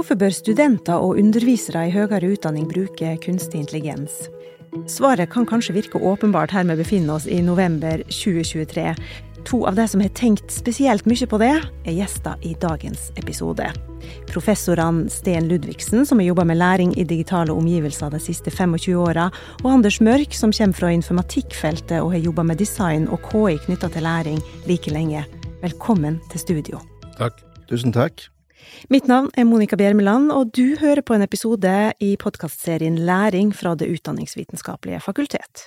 Hvorfor 0.00 0.16
bør 0.16 0.32
studenter 0.32 0.96
og 0.96 1.18
undervisere 1.20 1.82
i 1.84 1.90
høyere 1.92 2.30
utdanning 2.32 2.64
bruke 2.70 3.10
kunstig 3.20 3.58
intelligens? 3.60 4.14
Svaret 4.88 5.28
kan 5.28 5.44
kanskje 5.44 5.74
virke 5.76 6.00
åpenbart 6.00 6.54
her 6.56 6.64
vi 6.70 6.78
befinner 6.78 7.18
oss 7.18 7.26
i 7.28 7.42
november 7.44 8.00
2023. 8.08 8.94
To 9.50 9.60
av 9.68 9.76
de 9.76 9.84
som 9.92 10.00
har 10.00 10.14
tenkt 10.16 10.56
spesielt 10.56 11.04
mye 11.04 11.28
på 11.28 11.42
det, 11.44 11.50
er 11.84 11.98
gjester 11.98 12.40
i 12.40 12.54
dagens 12.64 13.10
episode. 13.20 13.68
Professorene 14.32 15.12
Sten 15.12 15.52
Ludvigsen, 15.52 16.08
som 16.08 16.24
har 16.24 16.30
jobba 16.30 16.48
med 16.48 16.62
læring 16.62 16.96
i 16.96 17.04
digitale 17.04 17.52
omgivelser 17.52 18.16
de 18.16 18.24
siste 18.24 18.48
25 18.48 18.96
åra, 19.04 19.28
og 19.60 19.70
Anders 19.74 20.00
Mørk, 20.00 20.32
som 20.32 20.48
kommer 20.48 20.80
fra 20.80 20.96
informatikkfeltet 20.96 22.00
og 22.00 22.14
har 22.16 22.24
jobba 22.24 22.48
med 22.48 22.64
design 22.64 23.04
og 23.12 23.20
KI 23.28 23.60
knytta 23.68 23.92
til 23.92 24.08
læring 24.08 24.40
like 24.64 24.96
lenge. 24.96 25.28
Velkommen 25.60 26.22
til 26.32 26.48
studio. 26.48 26.80
Takk. 27.20 27.44
Tusen 27.68 27.92
takk. 27.92 28.30
Mitt 28.90 29.06
navn 29.10 29.28
er 29.38 29.46
Monica 29.48 29.76
Bjermeland, 29.76 30.30
og 30.32 30.52
du 30.56 30.76
hører 30.80 31.02
på 31.06 31.14
en 31.14 31.22
episode 31.22 31.74
i 32.02 32.14
podkastserien 32.20 32.96
Læring 33.06 33.52
fra 33.56 33.74
Det 33.78 33.88
utdanningsvitenskapelige 33.90 35.02
fakultet. 35.04 35.66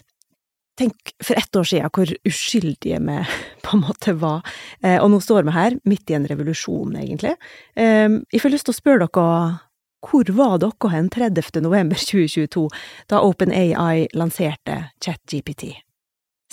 Tenk 0.78 1.14
for 1.22 1.38
ett 1.38 1.56
år 1.56 1.68
siden 1.70 1.92
hvor 1.94 2.14
uskyldige 2.26 3.00
vi 3.00 3.18
på 3.66 3.78
en 3.78 3.84
måte 3.86 4.16
var, 4.18 4.42
eh, 4.82 4.98
og 4.98 5.12
nå 5.14 5.20
står 5.22 5.46
vi 5.48 5.58
her, 5.58 5.78
midt 5.86 6.10
i 6.10 6.18
en 6.18 6.28
revolusjon, 6.30 6.96
egentlig. 6.98 7.36
Eh, 7.76 8.10
jeg 8.34 8.42
får 8.42 8.56
lyst 8.56 8.70
til 8.70 8.76
å 8.76 8.80
spørre 8.80 9.08
dere, 9.08 9.60
hvor 10.04 10.34
var 10.36 10.58
dere 10.64 10.94
hen 10.96 11.12
30. 11.14 11.62
november 11.64 12.02
2022, 12.12 12.66
da 13.14 13.22
OpenAI 13.22 14.10
lanserte 14.18 14.82
ChatGPT? 15.04 15.70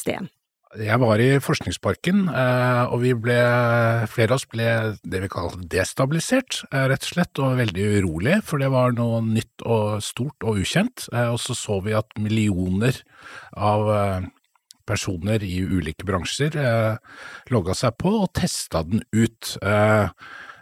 Sten? 0.01 0.29
Jeg 0.79 1.01
var 1.03 1.19
i 1.19 1.41
Forskningsparken, 1.43 2.29
eh, 2.31 2.93
og 2.95 3.01
vi 3.03 3.11
ble, 3.19 3.39
flere 4.07 4.31
av 4.31 4.37
oss 4.37 4.47
ble 4.47 4.67
det 5.03 5.21
vi 5.25 5.31
kaller 5.33 5.65
destabilisert, 5.67 6.61
rett 6.71 7.07
og 7.09 7.11
slett, 7.11 7.41
og 7.43 7.59
veldig 7.59 7.87
urolig, 7.99 8.37
for 8.47 8.63
det 8.63 8.69
var 8.71 8.95
noe 8.95 9.19
nytt 9.27 9.65
og 9.67 9.99
stort 9.99 10.47
og 10.47 10.61
ukjent. 10.63 11.09
Og 11.11 11.41
så 11.43 11.57
så 11.59 11.81
vi 11.83 11.97
at 11.99 12.15
millioner 12.23 13.01
av 13.59 13.91
personer 14.87 15.43
i 15.43 15.59
ulike 15.67 16.07
bransjer 16.07 16.55
logga 17.51 17.75
seg 17.75 17.99
på 17.99 18.15
og 18.23 18.31
testa 18.39 18.85
den 18.87 19.03
ut. 19.11 19.57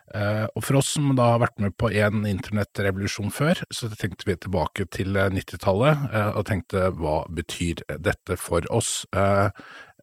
Og 0.09 0.65
for 0.65 0.81
oss 0.81 0.95
som 0.97 1.13
da 1.17 1.35
har 1.35 1.43
vært 1.45 1.61
med 1.61 1.77
på 1.77 1.93
en 1.93 2.25
internettrevolusjon 2.29 3.33
før, 3.33 3.61
så 3.69 3.93
tenkte 3.93 4.29
vi 4.29 4.39
tilbake 4.41 4.89
til 4.89 5.17
90-tallet 5.17 6.09
og 6.33 6.47
tenkte 6.49 6.89
hva 6.97 7.23
betyr 7.29 7.85
dette 8.01 8.41
for 8.41 8.65
oss? 8.73 9.03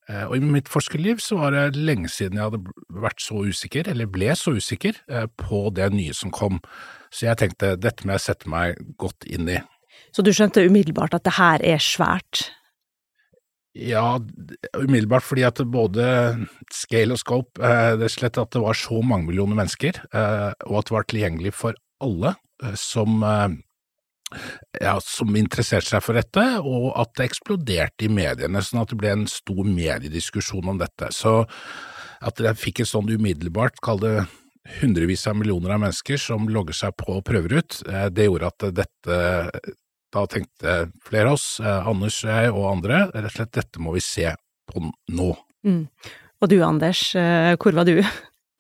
Og 0.06 0.36
i 0.38 0.42
mitt 0.44 0.68
forskerliv 0.70 1.18
så 1.24 1.40
var 1.40 1.56
det 1.56 1.80
lenge 1.80 2.12
siden 2.14 2.38
jeg 2.38 2.52
hadde 2.52 3.00
vært 3.02 3.24
så 3.24 3.40
usikker, 3.42 3.88
eller 3.90 4.10
ble 4.12 4.36
så 4.38 4.54
usikker, 4.54 5.00
på 5.42 5.62
det 5.74 5.88
nye 5.96 6.14
som 6.14 6.34
kom. 6.34 6.60
Så 7.10 7.26
jeg 7.26 7.40
tenkte 7.42 7.74
dette 7.82 8.06
må 8.06 8.14
jeg 8.14 8.26
sette 8.28 8.52
meg 8.52 8.78
godt 9.02 9.26
inn 9.26 9.50
i. 9.50 9.58
Så 10.14 10.22
du 10.22 10.30
skjønte 10.36 10.68
umiddelbart 10.68 11.18
at 11.18 11.26
det 11.26 11.36
her 11.40 11.66
er 11.66 11.82
svært? 11.82 12.52
Ja, 13.76 14.20
umiddelbart 14.78 15.26
fordi 15.26 15.44
at 15.44 15.60
både 15.68 16.06
scale 16.72 17.18
og 17.18 17.20
scope, 17.20 17.60
det 17.60 18.06
er 18.08 18.14
slett 18.14 18.38
at 18.40 18.54
det 18.56 18.62
var 18.64 18.78
så 18.78 19.02
mange 19.04 19.28
millioner 19.32 19.58
mennesker, 19.58 20.00
og 20.14 20.78
at 20.80 20.88
det 20.88 20.96
var 20.96 21.10
tilgjengelig 21.10 21.56
for 21.58 21.76
alle 22.06 22.38
som 22.80 23.26
ja, 24.82 24.96
som 25.04 25.36
interesserte 25.38 25.90
seg 25.94 26.04
for 26.04 26.18
dette, 26.18 26.44
og 26.62 26.92
at 27.00 27.14
det 27.18 27.30
eksploderte 27.30 28.08
i 28.08 28.12
mediene, 28.12 28.64
sånn 28.64 28.84
at 28.84 28.92
det 28.92 29.00
ble 29.00 29.14
en 29.14 29.28
stor 29.32 29.64
mediediskusjon 29.68 30.74
om 30.74 30.82
dette. 30.82 31.12
Så 31.16 31.44
at 32.26 32.42
jeg 32.42 32.60
fikk 32.60 32.84
et 32.84 32.92
sånn 32.92 33.12
umiddelbart, 33.12 33.82
kall 33.84 34.02
det 34.04 34.16
hundrevis 34.82 35.28
av 35.30 35.38
millioner 35.38 35.76
av 35.76 35.82
mennesker 35.84 36.20
som 36.22 36.48
logger 36.50 36.78
seg 36.78 36.96
på 36.98 37.20
og 37.20 37.26
prøver 37.28 37.60
ut, 37.60 37.82
det 37.86 38.30
gjorde 38.30 38.54
at 38.54 38.70
dette 38.82 39.18
Da 40.16 40.22
tenkte 40.32 40.76
flere 41.04 41.34
av 41.34 41.36
oss, 41.36 41.60
Anders, 41.60 42.22
og 42.24 42.30
jeg 42.32 42.52
og 42.54 42.70
andre, 42.70 43.02
rett 43.12 43.26
og 43.28 43.34
slett 43.34 43.58
dette 43.58 43.82
må 43.84 43.92
vi 43.98 44.04
se 44.06 44.30
på 44.72 44.80
nå. 45.12 45.34
Mm. 45.68 45.82
Og 46.40 46.50
du 46.50 46.56
Anders, 46.64 47.10
hvor 47.60 47.76
var 47.76 47.90
du? 47.90 48.00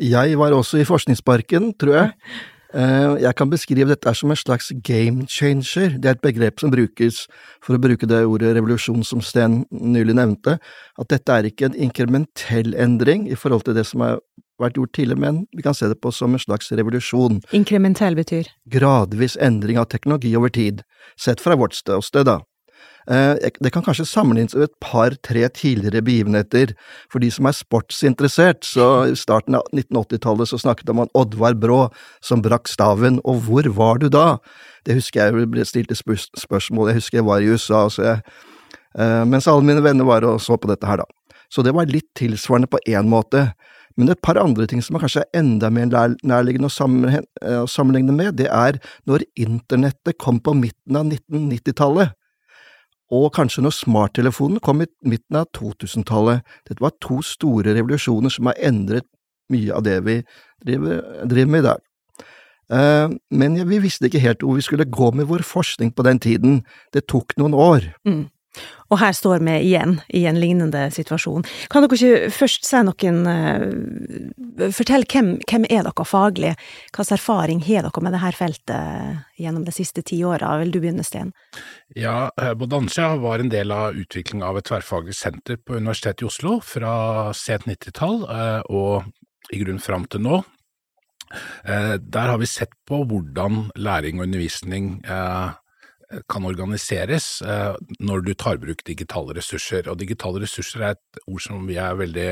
Jeg 0.03 0.35
var 0.35 0.51
også 0.51 0.81
i 0.81 0.88
Forskningsparken, 0.88 1.72
tror 1.79 1.95
jeg. 1.95 2.11
Jeg 2.75 3.31
kan 3.39 3.47
beskrive 3.47 3.87
dette 3.93 4.11
som 4.19 4.31
en 4.33 4.39
slags 4.39 4.71
game 4.83 5.23
changer. 5.31 5.95
Det 5.95 6.09
er 6.09 6.17
et 6.17 6.23
begrep 6.25 6.59
som 6.59 6.73
brukes 6.73 7.21
for 7.63 7.77
å 7.77 7.81
bruke 7.81 8.09
det 8.09 8.25
ordet 8.27 8.55
revolusjon 8.57 9.05
som 9.07 9.21
Sten 9.23 9.61
nylig 9.71 10.17
nevnte, 10.17 10.57
at 10.99 11.11
dette 11.13 11.37
er 11.37 11.47
ikke 11.47 11.69
en 11.69 11.77
inkrementell 11.87 12.75
endring 12.75 13.29
i 13.31 13.37
forhold 13.39 13.63
til 13.63 13.77
det 13.77 13.85
som 13.87 14.03
har 14.03 14.19
vært 14.61 14.79
gjort 14.79 14.93
tidligere, 14.95 15.21
men 15.23 15.39
vi 15.55 15.63
kan 15.65 15.75
se 15.75 15.87
det 15.91 15.99
på 16.03 16.11
som 16.15 16.35
en 16.35 16.41
slags 16.41 16.71
revolusjon. 16.75 17.41
Inkrementell 17.55 18.15
betyr? 18.15 18.49
Gradvis 18.71 19.37
endring 19.43 19.79
av 19.79 19.89
teknologi 19.91 20.35
over 20.35 20.51
tid, 20.51 20.83
sett 21.19 21.43
fra 21.43 21.57
vårt 21.59 21.75
ståsted, 21.75 22.27
da. 22.29 22.41
Det 23.05 23.69
kan 23.69 23.83
kanskje 23.85 24.07
sammenlignes 24.09 24.55
med 24.57 24.66
et 24.66 24.77
par–tre 24.81 25.43
tidligere 25.53 26.01
begivenheter. 26.01 26.73
For 27.11 27.21
de 27.21 27.29
som 27.29 27.45
er 27.45 27.53
sportsinteressert, 27.53 28.66
så 28.66 29.05
i 29.11 29.17
starten 29.19 29.57
av 29.59 29.67
1980-tallet 29.75 30.49
så 30.49 30.57
snakket 30.61 30.89
man 30.89 31.05
om 31.11 31.21
Oddvar 31.21 31.53
Brå 31.53 31.83
som 32.25 32.41
brakk 32.41 32.66
staven, 32.71 33.21
og 33.21 33.45
hvor 33.45 33.69
var 33.77 34.01
du 34.01 34.09
da? 34.09 34.39
Det 34.89 34.97
husker 34.97 35.29
jeg 35.29 35.51
ble 35.53 35.67
stilt 35.69 35.93
spørsmål, 35.93 36.89
jeg 36.89 36.99
husker 37.03 37.21
jeg 37.21 37.29
var 37.29 37.45
i 37.45 37.53
USA, 37.53 37.85
jeg, 38.01 38.25
mens 39.29 39.45
alle 39.51 39.66
mine 39.69 39.85
venner 39.85 40.05
var 40.09 40.25
og 40.25 40.41
så 40.41 40.57
på 40.57 40.69
dette 40.73 40.89
her, 40.89 41.03
da. 41.05 41.37
Så 41.53 41.61
det 41.61 41.75
var 41.77 41.85
litt 41.85 42.09
tilsvarende 42.17 42.67
på 42.73 42.81
én 42.89 43.05
måte. 43.05 43.51
Men 43.95 44.09
et 44.11 44.19
par 44.25 44.35
andre 44.41 44.66
ting 44.67 44.81
som 44.83 44.97
er 44.97 45.05
kanskje 45.05 45.29
enda 45.37 45.69
mer 45.72 45.87
nærliggende 46.25 46.67
å 46.67 47.67
sammenligne 47.69 48.16
med, 48.17 48.33
det 48.41 48.49
er 48.49 48.81
når 49.07 49.23
internettet 49.39 50.17
kom 50.19 50.41
på 50.43 50.57
midten 50.57 50.97
av 50.97 51.05
1990-tallet 51.05 52.17
og 53.13 53.27
kanskje 53.35 53.61
når 53.66 53.75
smarttelefonen 53.77 54.61
kom 54.66 54.81
i 54.81 54.89
midten 55.05 55.38
av 55.38 55.49
2000-tallet. 55.57 56.45
Dette 56.66 56.81
var 56.81 56.95
to 57.03 57.19
store 57.25 57.75
revolusjoner 57.77 58.33
som 58.33 58.49
har 58.49 58.57
endret 58.66 59.05
mye 59.53 59.73
av 59.77 59.83
det 59.85 59.99
vi 60.07 60.16
driver, 60.66 61.03
driver 61.21 61.51
med 61.53 61.61
i 61.61 61.67
dag. 61.67 61.83
Men 63.29 63.59
vi 63.69 63.77
visste 63.83 64.09
ikke 64.09 64.23
helt 64.23 64.41
hvor 64.41 64.57
vi 64.57 64.66
skulle 64.66 64.89
gå 64.89 65.11
med 65.13 65.29
vår 65.29 65.45
forskning 65.45 65.93
på 65.93 66.05
den 66.07 66.19
tiden. 66.23 66.63
Det 66.93 67.05
tok 67.11 67.38
noen 67.38 67.53
år. 67.53 67.91
Mm. 68.09 68.25
Og 68.93 68.99
her 69.01 69.16
står 69.17 69.41
vi 69.41 69.55
igjen 69.66 69.97
i 70.13 70.25
en 70.29 70.38
lignende 70.39 70.83
situasjon. 70.93 71.43
Kan 71.73 71.81
dere 71.83 71.97
ikke 71.97 72.29
først 72.33 72.67
si 72.67 72.81
noen 72.85 73.23
Fortell 74.75 75.03
hvem, 75.11 75.33
hvem 75.49 75.66
er 75.67 75.83
dere 75.83 76.05
faglig? 76.07 76.53
Hvilken 76.93 77.16
erfaring 77.17 77.63
har 77.66 77.88
dere 77.88 78.03
med 78.05 78.16
dette 78.16 78.31
feltet 78.38 79.41
gjennom 79.41 79.66
de 79.67 79.73
siste 79.75 80.05
ti 80.05 80.21
åra? 80.23 80.53
Vil 80.61 80.71
du 80.71 80.79
begynne, 80.79 81.03
Sten? 81.03 81.33
Ja, 81.97 82.29
Bodansja 82.55 83.16
var 83.19 83.41
en 83.41 83.51
del 83.51 83.73
av 83.75 83.97
utvikling 83.99 84.45
av 84.45 84.61
et 84.61 84.69
tverrfaglig 84.69 85.17
senter 85.17 85.57
på 85.59 85.79
Universitetet 85.81 86.23
i 86.23 86.29
Oslo 86.29 86.59
fra 86.63 87.33
sent 87.35 87.67
90-tall 87.67 88.23
og 88.69 89.09
i 89.51 89.59
grunnen 89.61 89.83
fram 89.83 90.05
til 90.07 90.23
nå. 90.23 90.43
Der 91.66 92.31
har 92.31 92.37
vi 92.39 92.47
sett 92.47 92.72
på 92.87 93.01
hvordan 93.09 93.72
læring 93.75 94.22
og 94.22 94.29
undervisning 94.29 95.01
kan 96.31 96.45
organiseres 96.45 97.39
når 97.99 98.23
du 98.25 98.31
tar 98.38 98.59
i 98.59 98.61
bruk 98.61 98.83
digitale 98.88 99.35
ressurser. 99.38 99.89
Og 99.89 99.99
digitale 99.99 100.41
ressurser 100.43 100.83
er 100.83 100.95
et 100.95 101.19
ord 101.25 101.41
som 101.43 101.66
vi 101.67 101.77
er 101.81 101.97
veldig 101.99 102.27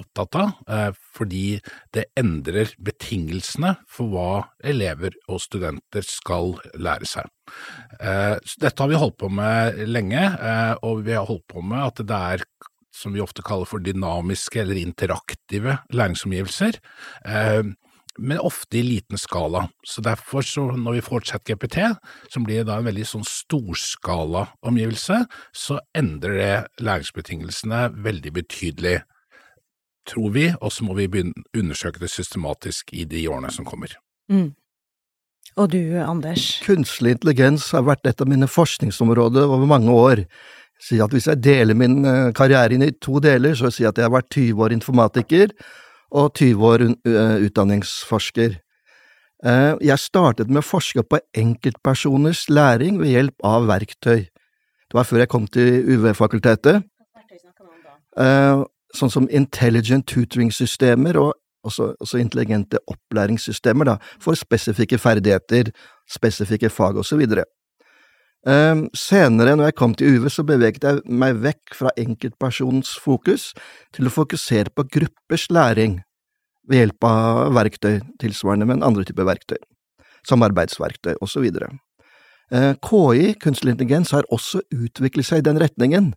opptatt 0.00 0.38
av, 0.40 0.96
fordi 1.16 1.60
det 1.94 2.08
endrer 2.18 2.72
betingelsene 2.82 3.74
for 3.90 4.12
hva 4.12 4.32
elever 4.64 5.16
og 5.28 5.42
studenter 5.44 6.06
skal 6.06 6.56
lære 6.80 7.08
seg. 7.08 7.28
Dette 8.00 8.76
har 8.78 8.90
vi 8.90 9.00
holdt 9.00 9.20
på 9.20 9.30
med 9.32 9.82
lenge, 9.90 10.24
og 10.82 11.04
vi 11.06 11.16
har 11.16 11.28
holdt 11.28 11.46
på 11.52 11.64
med 11.64 11.84
at 11.84 12.04
det 12.08 12.24
er 12.34 12.46
som 12.92 13.14
vi 13.14 13.22
ofte 13.24 13.44
kaller 13.44 13.68
for 13.68 13.80
dynamiske 13.80 14.60
eller 14.60 14.76
interaktive 14.76 15.78
læringsomgivelser 15.96 16.76
men 18.18 18.38
ofte 18.38 18.78
i 18.78 18.82
liten 18.82 19.18
skala. 19.18 19.68
Så 19.86 20.02
derfor, 20.04 20.42
så 20.42 20.66
når 20.76 20.98
vi 20.98 21.04
får 21.06 21.26
ChatGPT, 21.30 21.78
som 22.32 22.44
blir 22.44 22.66
da 22.68 22.78
en 22.78 22.88
veldig 22.88 23.06
sånn 23.08 23.26
storskala 23.26 24.46
omgivelse, 24.68 25.22
så 25.56 25.78
endrer 25.96 26.38
det 26.38 26.84
læringsbetingelsene 26.84 27.86
veldig 28.04 28.34
betydelig, 28.36 28.96
tror 30.08 30.32
vi, 30.34 30.48
og 30.58 30.72
så 30.74 30.84
må 30.84 30.96
vi 30.98 31.08
begynne 31.08 31.46
undersøke 31.56 32.02
det 32.02 32.10
systematisk 32.10 32.90
i 32.92 33.06
de 33.08 33.22
årene 33.30 33.52
som 33.54 33.66
kommer. 33.68 33.94
Mm. 34.32 34.50
Og 35.60 35.68
du, 35.72 35.80
Anders? 36.00 36.56
Kunstig 36.64 37.16
intelligens 37.16 37.68
har 37.76 37.84
vært 37.86 38.06
et 38.08 38.20
av 38.24 38.28
mine 38.30 38.48
forskningsområder 38.48 39.46
over 39.46 39.68
mange 39.68 39.94
år. 39.94 40.24
Si 40.82 40.98
at 41.02 41.12
hvis 41.14 41.28
jeg 41.30 41.42
deler 41.44 41.78
min 41.78 42.02
karriere 42.34 42.74
inn 42.74 42.84
i 42.86 42.92
to 42.98 43.20
deler, 43.22 43.54
så 43.54 43.68
vil 43.68 43.70
jeg 43.70 43.78
si 43.78 43.88
at 43.88 44.00
jeg 44.00 44.08
har 44.08 44.14
vært 44.14 44.32
20 44.32 44.64
år 44.66 44.74
informatiker, 44.74 45.52
og 46.12 46.34
20 46.36 46.66
år 46.68 46.84
utdanningsforsker. 47.46 48.58
Jeg 49.82 49.98
startet 49.98 50.50
med 50.52 50.62
å 50.62 50.66
forske 50.66 51.02
på 51.02 51.18
enkeltpersoners 51.34 52.44
læring 52.52 53.00
ved 53.00 53.14
hjelp 53.14 53.46
av 53.48 53.66
verktøy. 53.70 54.28
Det 54.28 54.98
var 54.98 55.08
før 55.08 55.24
jeg 55.24 55.32
kom 55.32 55.48
til 55.48 55.80
UV-fakultetet. 55.96 56.84
Sånn 58.92 59.10
som 59.10 59.28
intelligent 59.32 60.06
tutoring-systemer 60.12 61.16
og 61.16 61.32
også, 61.64 61.94
også 62.02 62.18
intelligente 62.20 62.78
opplæringssystemer 62.90 63.88
da, 63.88 63.96
for 64.20 64.36
spesifikke 64.38 64.98
ferdigheter, 65.00 65.70
spesifikke 66.10 66.70
fag 66.70 66.98
osv. 67.00 67.22
Um, 68.42 68.88
senere, 68.98 69.52
når 69.54 69.68
jeg 69.68 69.74
kom 69.78 69.92
til 69.94 70.16
UV, 70.16 70.24
så 70.34 70.42
beveget 70.42 70.82
jeg 70.82 71.02
meg 71.06 71.36
vekk 71.44 71.76
fra 71.78 71.92
enkeltpersonens 72.00 72.96
fokus 72.98 73.52
til 73.94 74.08
å 74.08 74.10
fokusere 74.10 74.72
på 74.74 74.82
gruppers 74.96 75.44
læring 75.54 76.00
ved 76.66 76.80
hjelp 76.80 77.06
av 77.06 77.52
verktøy 77.54 78.00
tilsvarende, 78.18 78.66
men 78.66 78.82
andre 78.82 79.06
typer 79.06 79.28
verktøy, 79.28 79.60
samarbeidsverktøy 80.26 81.14
osv. 81.22 81.46
Uh, 82.50 82.74
KI, 82.82 83.28
kunstig 83.38 83.76
intelligens, 83.76 84.10
har 84.10 84.26
også 84.34 84.64
utviklet 84.74 85.28
seg 85.28 85.44
i 85.44 85.46
den 85.46 85.62
retningen, 85.62 86.10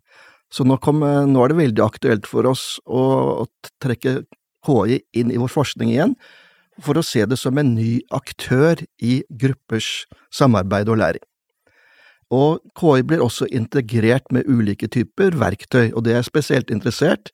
så 0.50 0.66
nå, 0.66 0.80
kom, 0.82 1.06
nå 1.06 1.44
er 1.44 1.54
det 1.54 1.60
veldig 1.62 1.86
aktuelt 1.86 2.26
for 2.30 2.50
oss 2.50 2.80
å, 2.86 3.46
å 3.46 3.78
trekke 3.86 4.24
KI 4.66 4.98
inn 5.14 5.30
i 5.30 5.38
vår 5.42 5.54
forskning 5.54 5.94
igjen, 5.94 6.18
for 6.82 6.98
å 6.98 7.06
se 7.06 7.22
det 7.30 7.38
som 7.38 7.62
en 7.62 7.76
ny 7.78 8.00
aktør 8.14 8.82
i 8.98 9.22
gruppers 9.30 10.08
samarbeid 10.34 10.90
og 10.90 11.04
læring. 11.06 11.26
Og 12.36 12.64
KI 12.80 13.06
blir 13.08 13.24
også 13.24 13.48
integrert 13.56 14.28
med 14.36 14.50
ulike 14.50 14.90
typer 14.92 15.38
verktøy, 15.40 15.94
og 15.94 16.04
det 16.06 16.14
er 16.14 16.22
jeg 16.22 16.32
spesielt 16.32 16.74
interessert, 16.74 17.32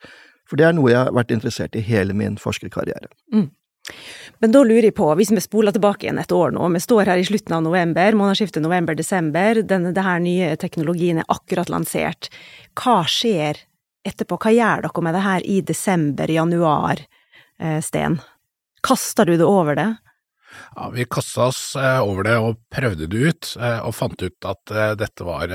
for 0.49 0.59
det 0.59 0.67
er 0.67 0.75
noe 0.77 0.91
jeg 0.91 0.99
har 0.99 1.15
vært 1.15 1.31
interessert 1.33 1.77
i 1.79 1.83
hele 1.85 2.13
min 2.17 2.37
forskerkarriere. 2.41 3.09
Mm. 3.33 3.49
Men 4.41 4.53
da 4.53 4.61
lurer 4.65 4.89
jeg 4.89 4.97
på, 4.97 5.07
hvis 5.17 5.31
vi 5.33 5.41
spoler 5.43 5.73
tilbake 5.75 6.05
igjen 6.05 6.19
et 6.21 6.33
år 6.35 6.53
nå, 6.55 6.67
vi 6.73 6.81
står 6.83 7.09
her 7.11 7.21
i 7.21 7.25
slutten 7.27 7.55
av 7.57 7.63
november, 7.65 8.17
månedsskiftet 8.17 8.63
november-desember, 8.63 9.61
denne 9.67 9.93
nye 10.23 10.53
teknologien 10.61 11.21
er 11.21 11.33
akkurat 11.33 11.71
lansert. 11.71 12.29
Hva 12.77 13.01
skjer 13.09 13.63
etterpå, 14.07 14.37
hva 14.41 14.53
gjør 14.53 14.85
dere 14.85 15.05
med 15.05 15.17
det 15.17 15.25
her 15.25 15.47
i 15.47 15.57
desember-januar, 15.65 17.03
eh, 17.59 17.81
Sten? 17.85 18.19
Kaster 18.85 19.29
du 19.29 19.37
det 19.37 19.45
over 19.45 19.77
det? 19.77 19.89
Ja, 20.75 20.89
vi 20.93 21.07
kasta 21.09 21.49
oss 21.49 21.63
eh, 21.79 21.99
over 22.03 22.27
det 22.27 22.37
og 22.41 22.61
prøvde 22.73 23.09
det 23.11 23.25
ut, 23.27 23.51
eh, 23.59 23.79
og 23.85 23.95
fant 23.97 24.21
ut 24.21 24.47
at 24.47 24.73
eh, 24.73 24.93
dette 24.99 25.27
var 25.27 25.51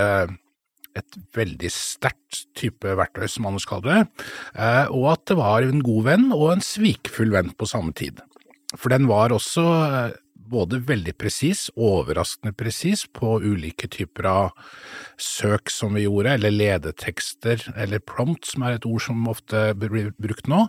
et 0.96 1.18
veldig 1.36 1.70
sterkt 1.72 2.46
type 2.56 2.94
verktøy, 2.98 3.26
som 3.28 3.48
Anders 3.50 3.66
kaller 3.68 3.90
det, 3.98 4.28
og 4.96 5.10
at 5.12 5.26
det 5.28 5.36
var 5.36 5.66
en 5.66 5.82
god 5.84 6.06
venn 6.06 6.30
og 6.32 6.54
en 6.54 6.64
svikefull 6.64 7.34
venn 7.34 7.50
på 7.52 7.68
samme 7.68 7.92
tid. 7.96 8.22
For 8.72 8.88
den 8.92 9.04
var 9.10 9.34
også 9.34 9.66
både 10.46 10.80
veldig 10.88 11.12
presis, 11.20 11.66
overraskende 11.76 12.54
presis, 12.56 13.04
på 13.12 13.36
ulike 13.44 13.90
typer 13.92 14.28
av 14.30 14.68
søk 15.20 15.68
som 15.72 15.96
vi 15.98 16.06
gjorde, 16.06 16.36
eller 16.38 16.54
ledetekster, 16.54 17.66
eller 17.76 18.00
prompt, 18.00 18.48
som 18.52 18.64
er 18.64 18.78
et 18.78 18.88
ord 18.88 19.04
som 19.04 19.28
ofte 19.28 19.68
blir 19.76 20.14
brukt 20.16 20.48
nå. 20.48 20.64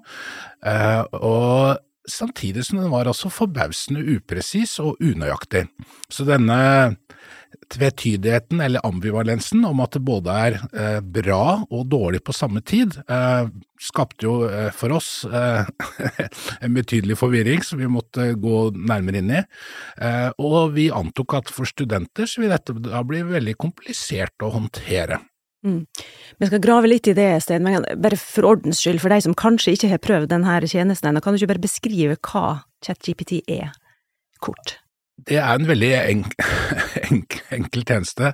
Og 1.21 1.86
samtidig 2.07 2.65
som 2.65 2.81
den 2.81 2.91
var 2.93 3.09
altså 3.09 3.31
forbausende 3.33 4.03
upresis 4.17 4.77
og 4.83 5.01
unøyaktig. 5.03 5.67
Så 6.09 6.25
denne 6.27 6.57
tvetydigheten, 7.71 8.61
eller 8.63 8.85
ambivalensen, 8.87 9.65
om 9.65 9.81
at 9.83 9.95
det 9.95 10.03
både 10.07 10.33
er 10.47 10.57
eh, 10.71 10.99
bra 11.01 11.63
og 11.63 11.87
dårlig 11.91 12.21
på 12.25 12.35
samme 12.35 12.61
tid, 12.65 12.95
eh, 13.11 13.49
skapte 13.81 14.27
jo 14.27 14.35
eh, 14.47 14.69
for 14.75 14.95
oss 14.97 15.09
eh, 15.25 15.67
en 16.63 16.77
betydelig 16.77 17.17
forvirring 17.19 17.63
som 17.65 17.81
vi 17.81 17.89
måtte 17.91 18.29
gå 18.39 18.61
nærmere 18.77 19.23
inn 19.23 19.33
i. 19.39 19.43
Eh, 19.99 20.29
og 20.37 20.75
vi 20.77 20.89
antok 20.95 21.39
at 21.41 21.53
for 21.53 21.69
studenter 21.69 22.29
så 22.29 22.43
vil 22.43 22.53
dette 22.55 22.77
da 22.87 23.03
bli 23.07 23.23
veldig 23.27 23.57
komplisert 23.59 24.47
å 24.47 24.53
håndtere. 24.55 25.19
Mm. 25.65 25.85
Vi 26.37 26.49
skal 26.49 26.61
grave 26.63 26.89
litt 26.89 27.09
i 27.09 27.15
det, 27.17 27.29
Sten, 27.43 27.65
men 27.65 27.85
bare 28.01 28.19
for 28.19 28.47
ordens 28.49 28.81
skyld, 28.83 29.01
for 29.03 29.13
de 29.13 29.21
som 29.25 29.35
kanskje 29.37 29.73
ikke 29.75 29.91
har 29.93 30.03
prøvd 30.03 30.31
denne 30.33 30.59
tjenesten 30.69 31.09
ennå, 31.11 31.23
kan 31.23 31.33
du 31.33 31.41
ikke 31.41 31.53
bare 31.55 31.65
beskrive 31.65 32.19
hva 32.29 32.45
ChatGPT 32.85 33.41
er, 33.49 33.73
kort? 34.43 34.77
Det 35.25 35.39
er 35.41 35.57
en 35.57 35.65
veldig 35.65 35.89
enk, 35.97 36.33
enk, 37.09 37.37
enkel 37.55 37.83
tjeneste. 37.89 38.31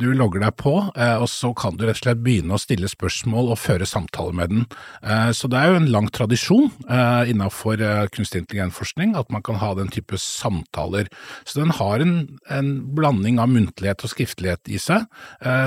Du 0.00 0.08
logger 0.18 0.42
deg 0.42 0.56
på, 0.58 0.72
eh, 0.98 1.14
og 1.22 1.28
så 1.30 1.52
kan 1.56 1.78
du 1.78 1.84
rett 1.86 2.00
og 2.00 2.02
slett 2.02 2.24
begynne 2.24 2.56
å 2.56 2.60
stille 2.60 2.90
spørsmål 2.90 3.52
og 3.54 3.60
føre 3.62 3.86
samtaler 3.86 4.34
med 4.40 4.50
den. 4.50 4.64
Eh, 5.06 5.30
så 5.36 5.50
det 5.50 5.60
er 5.60 5.70
jo 5.70 5.78
en 5.78 5.90
lang 5.94 6.10
tradisjon 6.14 6.66
eh, 6.88 7.30
innenfor 7.30 7.84
kunstig 8.14 8.42
intelligensforskning 8.42 9.14
at 9.18 9.30
man 9.34 9.44
kan 9.46 9.60
ha 9.62 9.70
den 9.78 9.92
type 9.94 10.18
samtaler. 10.20 11.08
Så 11.46 11.62
den 11.62 11.70
har 11.78 12.02
en, 12.02 12.16
en 12.50 12.74
blanding 12.98 13.38
av 13.38 13.52
muntlighet 13.54 14.02
og 14.02 14.12
skriftlighet 14.12 14.74
i 14.74 14.80
seg, 14.80 15.06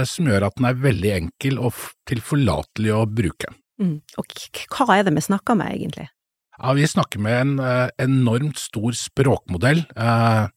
som 0.10 0.28
gjør 0.28 0.48
at 0.48 0.58
den 0.58 0.68
er 0.70 0.80
veldig 0.81 1.12
enkel 1.16 1.60
og 1.62 1.75
tilforlatelig 2.10 2.94
å 2.96 3.06
bruke. 3.10 3.52
Mm. 3.81 4.00
Og 4.18 4.38
hva 4.74 4.98
er 4.98 5.08
det 5.08 5.13
vi 5.16 5.25
snakker 5.28 5.58
med, 5.58 5.74
egentlig? 5.75 6.08
Ja, 6.57 6.74
Vi 6.74 6.88
snakker 6.88 7.21
med 7.21 7.36
en 7.42 7.59
eh, 7.62 7.89
enormt 8.01 8.57
stor 8.57 8.95
språkmodell 8.98 9.83
eh, 9.95 10.48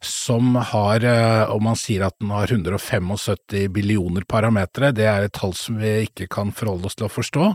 som 0.00 0.54
har, 0.54 1.02
eh, 1.02 1.50
om 1.50 1.64
man 1.66 1.78
sier 1.78 2.04
at 2.06 2.14
den 2.22 2.30
har 2.30 2.46
175 2.46 3.66
billioner 3.74 4.22
parametere, 4.30 4.92
det 4.94 5.08
er 5.10 5.26
et 5.26 5.34
tall 5.34 5.56
som 5.58 5.80
vi 5.82 6.06
ikke 6.06 6.28
kan 6.30 6.54
forholde 6.54 6.86
oss 6.86 6.98
til 6.98 7.08
å 7.08 7.10
forstå. 7.10 7.48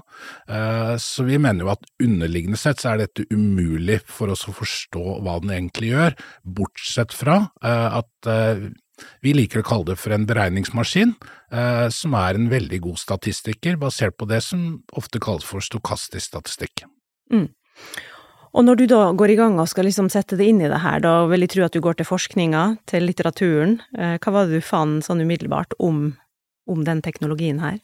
Så 1.00 1.24
vi 1.28 1.38
mener 1.42 1.64
jo 1.64 1.72
at 1.72 1.86
underliggende 2.04 2.60
sett 2.60 2.82
så 2.82 2.94
er 2.94 3.04
dette 3.04 3.26
umulig 3.32 4.00
for 4.10 4.32
oss 4.34 4.46
å 4.50 4.56
forstå 4.56 5.04
hva 5.24 5.38
den 5.44 5.54
egentlig 5.56 5.94
gjør, 5.94 6.18
bortsett 6.44 7.16
fra 7.16 7.38
at 7.64 8.30
vi 9.24 9.34
liker 9.36 9.62
å 9.62 9.68
kalle 9.68 9.92
det 9.92 9.98
for 10.02 10.16
en 10.16 10.28
beregningsmaskin, 10.30 11.16
som 11.94 12.18
er 12.20 12.40
en 12.40 12.50
veldig 12.52 12.82
god 12.88 13.02
statistiker, 13.02 13.80
basert 13.82 14.18
på 14.20 14.30
det 14.30 14.44
som 14.46 14.84
ofte 14.98 15.22
kalles 15.24 15.48
for 15.48 15.64
stokastisk 15.64 16.34
statistikk. 16.34 16.86
Mm. 17.34 17.50
Og 18.54 18.66
når 18.68 18.78
du 18.78 18.84
da 18.90 19.02
går 19.18 19.34
i 19.34 19.38
gang 19.40 19.56
og 19.58 19.70
skal 19.72 19.88
liksom 19.90 20.12
sette 20.14 20.38
det 20.38 20.46
inn 20.52 20.62
i 20.62 20.70
det 20.70 20.82
her, 20.84 21.02
da 21.02 21.24
vil 21.30 21.42
jeg 21.42 21.54
tro 21.56 21.64
at 21.66 21.74
du 21.74 21.82
går 21.82 21.98
til 21.98 22.06
forskninga, 22.06 22.66
til 22.90 23.08
litteraturen. 23.10 23.80
Eh, 23.98 24.20
hva 24.22 24.34
var 24.36 24.46
det 24.46 24.62
du 24.62 24.66
fant 24.66 25.02
sånn 25.06 25.24
umiddelbart 25.26 25.74
om, 25.82 26.12
om 26.70 26.84
den 26.86 27.02
teknologien 27.06 27.64
her? 27.64 27.80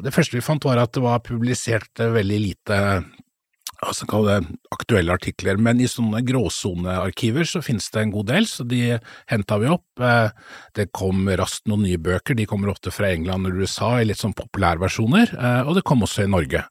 Det 0.00 0.14
første 0.14 0.38
vi 0.38 0.44
fant 0.44 0.64
var 0.64 0.80
at 0.80 0.94
det 0.96 1.04
var 1.04 1.20
publisert 1.26 2.00
eh, 2.00 2.14
veldig 2.14 2.40
lite 2.40 2.78
altså 3.86 4.06
kall 4.08 4.26
det 4.28 4.38
aktuelle 4.74 5.14
artikler, 5.14 5.58
men 5.60 5.80
i 5.80 5.88
sånne 5.88 6.22
gråsonearkiver 6.26 7.48
så 7.48 7.62
finnes 7.64 7.88
det 7.92 8.02
en 8.02 8.12
god 8.14 8.28
del, 8.30 8.48
så 8.48 8.66
de 8.68 8.80
henta 9.30 9.58
vi 9.62 9.70
opp. 9.72 10.02
Eh, 10.04 10.32
det 10.76 10.90
kom 10.96 11.28
raskt 11.40 11.68
noen 11.70 11.86
nye 11.86 12.00
bøker, 12.00 12.36
de 12.36 12.48
kommer 12.50 12.72
ofte 12.72 12.92
fra 12.94 13.10
England 13.14 13.48
og 13.48 13.62
USA 13.62 13.92
i 14.00 14.08
litt 14.08 14.20
sånn 14.20 14.36
populærversjoner, 14.36 15.34
eh, 15.36 15.62
og 15.64 15.78
det 15.78 15.84
kom 15.88 16.04
også 16.06 16.26
i 16.26 16.32
Norge. 16.32 16.64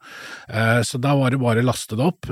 Eh, 0.50 0.82
så 0.86 1.02
da 1.02 1.16
var 1.18 1.34
det 1.34 1.42
bare 1.42 1.64
å 1.64 1.70
laste 1.70 1.98
det 2.00 2.06
opp, 2.06 2.30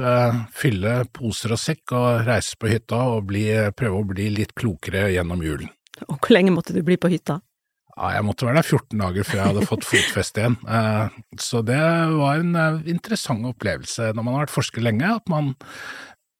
fylle 0.53 0.93
poser 1.13 1.53
og 1.55 1.61
sekk 1.61 1.95
og 1.97 2.27
reise 2.27 2.57
på 2.59 2.69
hytta 2.71 2.99
og 3.15 3.27
bli, 3.31 3.47
prøve 3.77 4.01
å 4.01 4.07
bli 4.07 4.29
litt 4.35 4.53
klokere 4.57 5.07
gjennom 5.13 5.41
julen. 5.45 5.71
Og 6.07 6.19
hvor 6.19 6.35
lenge 6.35 6.53
måtte 6.53 6.75
du 6.75 6.83
bli 6.85 6.99
på 7.01 7.09
hytta? 7.09 7.39
Ja, 7.97 8.11
jeg 8.13 8.25
måtte 8.27 8.45
være 8.45 8.59
der 8.59 8.67
14 8.67 8.99
dager 9.01 9.25
før 9.25 9.39
jeg 9.39 9.49
hadde 9.49 9.65
fått 9.65 9.85
fotfeste 9.87 10.43
igjen. 10.43 10.57
Eh, 10.69 11.15
så 11.41 11.63
det 11.65 11.79
var 12.13 12.43
en 12.43 12.51
eh, 12.53 12.91
interessant 12.93 13.47
opplevelse 13.49 14.11
når 14.13 14.25
man 14.25 14.35
har 14.35 14.43
vært 14.45 14.53
forsker 14.53 14.83
lenge, 14.85 15.09
at 15.15 15.31
man 15.33 15.55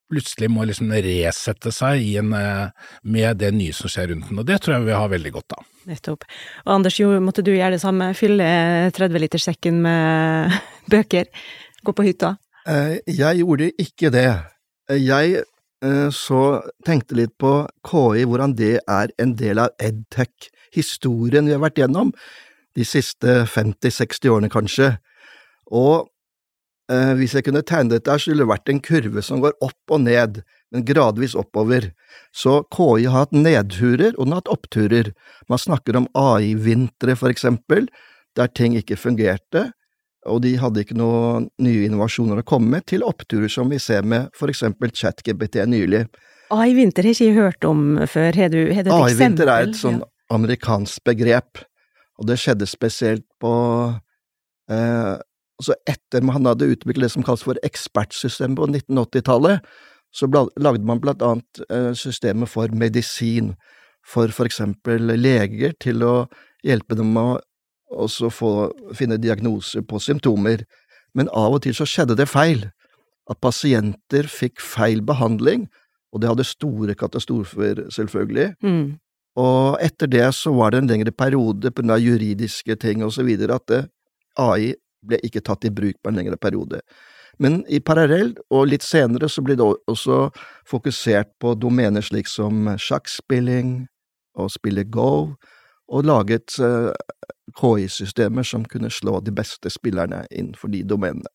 plutselig 0.08 0.52
må 0.54 0.68
liksom 0.70 0.92
resette 0.94 1.72
seg 1.74 2.04
en, 2.22 2.30
eh, 2.38 2.92
med 3.10 3.42
det 3.42 3.50
nye 3.58 3.74
som 3.74 3.90
skjer 3.90 4.12
rundt 4.12 4.30
den, 4.30 4.38
og 4.44 4.46
det 4.48 4.60
tror 4.62 4.78
jeg 4.78 4.86
vi 4.86 5.00
har 5.00 5.10
veldig 5.10 5.32
godt 5.34 5.56
av. 5.58 5.66
Nettopp. 5.90 6.28
Og 6.68 6.76
Anders, 6.76 7.00
jo, 7.02 7.10
måtte 7.26 7.42
du 7.42 7.50
gjøre 7.56 7.74
det 7.74 7.82
samme, 7.82 8.12
fylle 8.18 8.48
30-literssekken 8.96 9.82
med 9.82 10.54
bøker, 10.94 11.32
gå 11.82 11.96
på 11.98 12.06
hytta? 12.06 12.36
Jeg 12.68 13.40
gjorde 13.40 13.72
ikke 13.80 14.12
det. 14.12 14.30
Jeg 14.92 15.42
så 16.12 16.42
tenkte 16.84 17.16
litt 17.16 17.34
på 17.40 17.62
KI, 17.88 18.26
hvordan 18.28 18.56
det 18.60 18.74
er 18.84 19.14
en 19.24 19.34
del 19.40 19.62
av 19.64 19.72
edtech 19.80 20.50
historien 20.75 21.47
vi 21.47 21.55
har 21.55 21.63
vært 21.63 21.81
gjennom, 21.81 22.13
de 22.77 22.86
siste 22.86 23.41
50–60 23.50 24.29
årene 24.29 24.51
kanskje. 24.53 24.91
Og 25.74 26.07
eh, 26.91 27.13
hvis 27.17 27.33
jeg 27.38 27.47
kunne 27.47 27.65
tegne 27.65 27.95
dette 27.95 28.12
her, 28.12 28.21
så 28.21 28.31
ville 28.31 28.45
det 28.45 28.51
vært 28.51 28.74
en 28.74 28.83
kurve 28.86 29.24
som 29.25 29.41
går 29.43 29.57
opp 29.65 29.95
og 29.95 30.03
ned, 30.05 30.43
men 30.74 30.86
gradvis 30.86 31.36
oppover. 31.39 31.89
Så 32.36 32.59
KI 32.75 33.07
har 33.07 33.25
hatt 33.25 33.33
nedturer, 33.36 34.13
og 34.15 34.27
den 34.27 34.36
har 34.36 34.43
hatt 34.43 34.53
oppturer. 34.53 35.13
Man 35.50 35.62
snakker 35.62 35.97
om 36.00 36.09
AI-vintre, 36.17 37.17
for 37.19 37.33
eksempel, 37.33 37.89
der 38.38 38.51
ting 38.53 38.77
ikke 38.77 39.00
fungerte, 39.00 39.71
og 40.27 40.41
de 40.43 40.57
hadde 40.59 40.83
ikke 40.83 40.97
noen 41.00 41.47
nye 41.63 41.86
innovasjoner 41.88 42.41
å 42.41 42.47
komme 42.47 42.75
med, 42.75 42.88
til 42.89 43.05
oppturer 43.07 43.51
som 43.51 43.71
vi 43.71 43.79
ser 43.81 44.03
med 44.03 44.27
for 44.36 44.51
eksempel 44.51 44.91
ChatGPT 44.93 45.62
nylig. 45.71 46.03
AI-vinter 46.53 47.07
har 47.07 47.15
jeg 47.15 47.31
ikke 47.31 47.45
hørt 47.47 47.67
om 47.67 47.81
før, 48.07 48.36
har 48.36 48.51
du, 48.51 48.59
har 48.75 48.83
du 48.83 48.91
et 48.91 48.93
eksempel? 48.93 49.07
AI-vinter 49.07 49.51
er 49.51 49.69
et 49.69 49.79
sånn 49.79 50.01
amerikansk 50.34 51.03
begrep, 51.07 51.63
og 52.17 52.27
det 52.29 52.39
skjedde 52.41 52.67
spesielt 52.69 53.25
på 53.41 53.53
eh, 54.72 55.15
Så 55.62 55.74
Etter 55.89 56.22
man 56.22 56.46
hadde 56.46 56.69
utviklet 56.69 57.07
det 57.07 57.13
som 57.15 57.24
kalles 57.25 57.41
for 57.41 57.57
ekspertsystemet 57.65 58.60
på 58.60 58.67
1980-tallet, 58.69 59.63
så 60.13 60.27
lagde 60.29 60.86
man 60.86 61.01
blant 61.01 61.24
annet 61.25 61.62
eh, 61.69 61.93
systemet 61.98 62.50
for 62.50 62.69
medisin, 62.69 63.55
for 64.05 64.29
for 64.29 64.46
eksempel 64.46 65.10
leger 65.17 65.74
til 65.81 66.03
å 66.05 66.27
hjelpe 66.63 66.96
dem 66.96 67.10
med 67.15 67.41
å 67.89 68.07
få 68.07 68.51
finne 68.96 69.17
diagnoser 69.17 69.81
på 69.81 70.00
symptomer, 70.00 70.63
men 71.15 71.29
av 71.34 71.57
og 71.57 71.63
til 71.65 71.75
så 71.75 71.88
skjedde 71.88 72.17
det 72.19 72.29
feil, 72.29 72.67
at 73.27 73.41
pasienter 73.41 74.29
fikk 74.29 74.62
feil 74.63 75.01
behandling, 75.01 75.67
og 76.13 76.22
det 76.22 76.29
hadde 76.31 76.48
store 76.48 76.96
katastrofer, 76.96 77.88
selvfølgelig. 77.91 78.53
Mm. 78.63 78.98
Og 79.38 79.77
etter 79.84 80.10
det 80.10 80.25
så 80.34 80.53
var 80.56 80.74
det 80.74 80.82
en 80.82 80.89
lengre 80.89 81.13
periode 81.13 81.70
på 81.70 81.84
grunn 81.84 81.94
av 81.94 82.01
juridiske 82.01 82.77
ting 82.82 83.03
og 83.06 83.13
så 83.13 83.25
videre 83.27 83.60
at 83.60 83.75
AI 84.41 84.74
ble 85.08 85.20
ikke 85.24 85.44
tatt 85.46 85.67
i 85.67 85.74
bruk 85.74 86.00
på 86.01 86.12
en 86.12 86.17
lengre 86.17 86.39
periode. 86.41 86.82
Men 87.38 87.60
i 87.70 87.79
parallell, 87.79 88.34
og 88.50 88.72
litt 88.72 88.82
senere, 88.82 89.29
så 89.29 89.44
ble 89.46 89.58
det 89.60 89.65
også 89.91 90.32
fokusert 90.70 91.36
på 91.41 91.53
domener 91.53 92.01
slik 92.01 92.29
som 92.29 92.65
sjakkspilling 92.82 93.86
og 94.41 94.50
spille 94.53 94.88
Go, 94.89 95.36
og 95.88 96.06
laget 96.06 96.58
uh, 96.60 96.91
KI-systemer 97.58 98.44
som 98.44 98.65
kunne 98.65 98.89
slå 98.91 99.22
de 99.22 99.32
beste 99.32 99.70
spillerne 99.72 100.25
innenfor 100.32 100.74
de 100.74 100.82
domenene. 100.84 101.29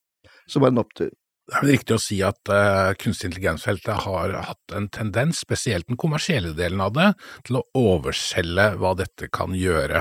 Så 0.50 0.60
var 0.60 0.70
det 0.70 0.76
en 0.76 0.82
opptur. 0.82 1.12
Det 1.52 1.58
er 1.58 1.66
vel 1.66 1.74
riktig 1.74 1.96
å 1.98 2.00
si 2.00 2.16
at 2.24 2.48
uh, 2.48 2.94
kunstig 2.96 3.28
intelligens-feltet 3.28 4.06
har 4.06 4.32
hatt 4.48 4.72
en 4.72 4.86
tendens, 4.88 5.42
spesielt 5.44 5.84
den 5.90 5.98
kommersielle 6.00 6.54
delen 6.56 6.80
av 6.80 6.94
det, 6.96 7.10
til 7.44 7.58
å 7.58 7.64
overselge 7.76 8.70
hva 8.80 8.94
dette 8.96 9.28
kan 9.28 9.52
gjøre. 9.52 10.00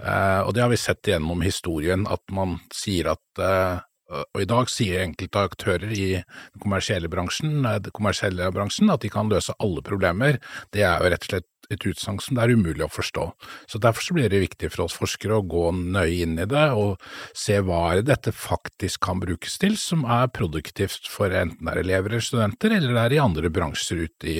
Uh, 0.00 0.46
og 0.46 0.54
det 0.56 0.64
har 0.64 0.72
vi 0.72 0.80
sett 0.80 1.12
gjennom 1.12 1.44
historien, 1.44 2.08
at 2.08 2.24
man 2.32 2.56
sier 2.72 3.12
at 3.12 3.42
uh, 3.44 3.84
og 4.10 4.40
i 4.42 4.48
dag 4.48 4.70
sier 4.70 5.02
enkelte 5.02 5.42
aktører 5.48 5.90
i 5.90 6.06
den 6.20 6.62
kommersielle 6.62 7.10
bransjen, 7.10 7.58
den 7.64 7.94
kommersielle 7.96 8.52
bransjen 8.54 8.92
at 8.92 9.02
de 9.02 9.10
kan 9.12 9.30
løse 9.32 9.56
alle 9.62 9.82
problemer. 9.86 10.40
Det 10.74 10.84
er 10.86 11.02
jo 11.02 11.10
rett 11.10 11.26
og 11.26 11.32
slett 11.32 11.52
et 11.72 11.86
utsagn 11.88 12.20
som 12.22 12.36
det 12.36 12.44
er 12.44 12.52
umulig 12.54 12.84
å 12.84 12.90
forstå. 12.92 13.24
Så 13.70 13.80
Derfor 13.82 14.04
så 14.04 14.16
blir 14.16 14.30
det 14.30 14.42
viktig 14.44 14.70
for 14.72 14.86
oss 14.86 14.96
forskere 14.98 15.40
å 15.40 15.46
gå 15.46 15.64
nøye 15.74 16.22
inn 16.24 16.36
i 16.38 16.46
det 16.48 16.66
og 16.78 17.02
se 17.36 17.58
hva 17.64 17.80
er 17.94 18.04
dette 18.06 18.30
faktisk 18.34 19.02
kan 19.06 19.22
brukes 19.22 19.58
til 19.62 19.74
som 19.80 20.04
er 20.06 20.30
produktivt 20.34 21.10
for 21.10 21.34
enten 21.34 21.66
det 21.66 21.74
er 21.74 21.82
elever 21.82 22.14
eller 22.14 22.26
studenter, 22.26 22.76
eller 22.76 22.94
det 22.94 23.02
er 23.02 23.16
i 23.16 23.22
andre 23.22 23.50
bransjer 23.52 24.06
ute 24.06 24.30
i 24.30 24.36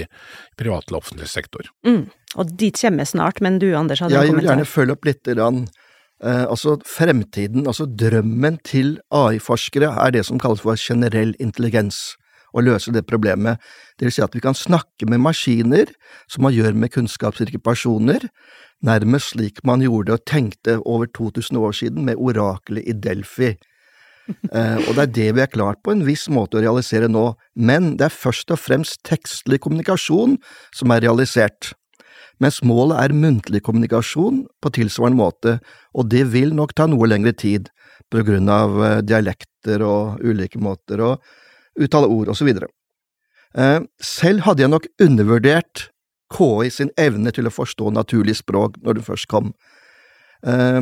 privat 0.59 0.87
eller 0.87 1.03
offentlig 1.03 1.31
sektor. 1.33 1.67
Mm. 1.87 2.07
Og 2.37 2.55
dit 2.59 2.79
kommer 2.79 3.03
vi 3.03 3.11
snart, 3.11 3.43
men 3.43 3.59
du 3.63 3.71
Anders 3.75 4.03
hadde 4.05 4.15
en 4.15 4.21
kommentar? 4.21 4.35
Jeg 4.35 4.43
vil 4.43 4.51
gjerne 4.53 4.71
følge 4.71 4.97
opp 4.97 5.11
litt. 5.11 5.35
Rann. 5.37 5.67
Eh, 6.25 6.47
altså 6.49 6.79
fremtiden, 6.89 7.67
altså 7.67 7.85
drømmen 7.85 8.57
til 8.65 8.97
AI-forskere 9.13 9.91
er 10.01 10.15
det 10.15 10.25
som 10.25 10.41
kalles 10.41 10.63
for 10.65 10.79
generell 10.81 11.35
intelligens, 11.41 12.17
å 12.57 12.63
løse 12.65 12.93
det 12.95 13.05
problemet. 13.05 13.61
Det 13.99 14.07
vil 14.07 14.15
si 14.17 14.25
at 14.25 14.33
vi 14.33 14.41
kan 14.41 14.57
snakke 14.57 15.09
med 15.11 15.21
maskiner, 15.21 15.91
som 16.31 16.47
man 16.47 16.55
gjør 16.57 16.73
med 16.73 16.95
kunnskapsrike 16.95 17.61
personer, 17.61 18.25
nærmest 18.81 19.35
slik 19.35 19.61
man 19.65 19.85
gjorde 19.85 20.17
og 20.17 20.25
tenkte 20.29 20.79
over 20.85 21.11
2000 21.13 21.61
år 21.61 21.77
siden 21.77 22.07
med 22.09 22.17
oraklet 22.17 22.89
i 22.89 22.97
Delphi. 22.97 23.53
eh, 24.57 24.77
og 24.89 24.95
det 24.97 25.03
er 25.03 25.15
det 25.21 25.31
vi 25.37 25.45
er 25.45 25.53
klart 25.53 25.83
på 25.85 25.93
en 25.93 26.07
viss 26.07 26.31
måte 26.33 26.57
å 26.57 26.65
realisere 26.65 27.13
nå, 27.13 27.35
men 27.55 27.97
det 28.01 28.09
er 28.09 28.21
først 28.25 28.51
og 28.57 28.63
fremst 28.63 29.05
tekstlig 29.05 29.61
kommunikasjon 29.61 30.39
som 30.75 30.97
er 30.97 31.05
realisert 31.05 31.75
mens 32.43 32.61
målet 32.67 32.99
er 33.01 33.17
muntlig 33.17 33.63
kommunikasjon 33.65 34.45
på 34.63 34.73
tilsvarende 34.77 35.21
måte, 35.21 35.57
og 35.97 36.11
det 36.13 36.27
vil 36.35 36.55
nok 36.57 36.75
ta 36.77 36.89
noe 36.91 37.09
lengre 37.09 37.33
tid 37.33 37.71
på 38.13 38.23
grunn 38.27 38.51
av 38.53 38.77
eh, 38.85 39.01
dialekter 39.07 39.83
og 39.87 40.23
ulike 40.25 40.61
måter 40.63 41.03
å 41.03 41.17
uttale 41.81 42.11
ord 42.13 42.33
videre. 42.45 42.69
Eh, 43.57 43.81
selv 44.03 44.47
hadde 44.47 44.65
jeg 44.65 44.73
nok 44.73 44.89
undervurdert 45.03 45.89
KI 46.35 46.71
sin 46.75 46.91
evne 46.99 47.31
til 47.33 47.49
å 47.49 47.55
forstå 47.55 47.93
naturlig 47.95 48.37
språk 48.41 48.81
når 48.83 48.99
det 48.99 49.07
først 49.07 49.31
kom, 49.33 49.53
eh, 50.45 50.81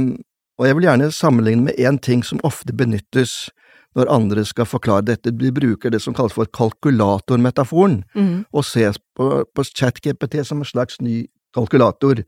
og 0.54 0.68
jeg 0.68 0.78
vil 0.78 0.86
gjerne 0.86 1.10
sammenligne 1.10 1.66
med 1.68 1.78
én 1.82 1.98
ting 1.98 2.22
som 2.22 2.42
ofte 2.46 2.74
benyttes 2.76 3.48
når 3.94 4.10
andre 4.10 4.44
skal 4.46 4.66
forklare 4.66 5.06
dette, 5.06 5.32
vi 5.38 5.52
bruker 5.54 5.90
det 5.90 6.00
som 6.02 6.14
kalles 6.14 6.34
for 6.34 6.50
kalkulatormetaforen, 6.50 8.02
mm. 8.14 8.44
og 8.50 8.66
ses 8.66 8.98
på, 9.16 9.44
på 9.54 9.66
ChatGPT 9.70 10.40
som 10.46 10.62
en 10.62 10.68
slags 10.68 11.00
ny 11.02 11.24
kalkulator. 11.54 12.24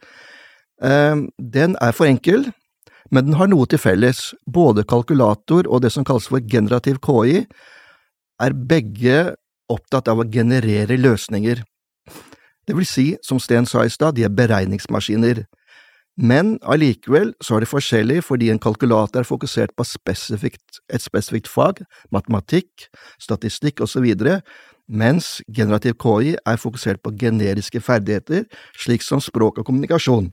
Ehm, 0.83 1.29
den 1.39 1.77
er 1.81 1.93
for 1.97 2.09
enkel, 2.09 2.51
men 3.11 3.29
den 3.29 3.39
har 3.39 3.51
noe 3.51 3.67
til 3.71 3.81
felles. 3.81 4.35
Både 4.47 4.85
kalkulator 4.85 5.69
og 5.69 5.83
det 5.85 5.93
som 5.95 6.05
kalles 6.05 6.29
for 6.31 6.41
generativ 6.41 7.01
KI 7.05 7.47
er 8.43 8.57
begge 8.57 9.37
opptatt 9.73 10.09
av 10.09 10.21
å 10.23 10.29
generere 10.31 10.99
løsninger. 10.99 11.63
Det 12.67 12.75
vil 12.75 12.87
si, 12.87 13.07
som 13.23 13.39
Sten 13.39 13.67
sa 13.67 13.85
i 13.87 13.93
stad, 13.93 14.17
de 14.17 14.27
er 14.27 14.35
beregningsmaskiner. 14.35 15.45
Men 16.17 16.57
allikevel 16.65 17.35
så 17.45 17.57
er 17.57 17.65
det 17.65 17.71
forskjellig 17.71 18.23
fordi 18.25 18.49
en 18.51 18.61
kalkulator 18.63 19.21
er 19.21 19.29
fokusert 19.29 19.75
på 19.77 19.85
spesifikt, 19.85 20.81
et 20.89 21.05
spesifikt 21.05 21.51
fag, 21.53 21.83
matematikk, 22.15 22.89
statistikk 23.21 23.85
osv., 23.85 24.09
mens 24.89 25.41
generativ 25.53 25.97
KI 26.03 26.37
er 26.47 26.61
fokusert 26.61 27.03
på 27.03 27.15
generiske 27.19 27.81
ferdigheter, 27.83 28.47
slik 28.79 29.03
som 29.03 29.23
språk 29.23 29.59
og 29.59 29.67
kommunikasjon. 29.67 30.31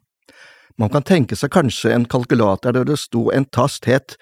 Man 0.78 0.90
kan 0.90 1.06
tenke 1.06 1.36
seg 1.38 1.52
kanskje 1.54 1.92
en 1.94 2.06
kalkulator 2.10 2.74
der 2.74 2.86
det 2.86 2.98
sto 2.98 3.28
en 3.34 3.46
tast 3.46 3.86
het 3.86 4.16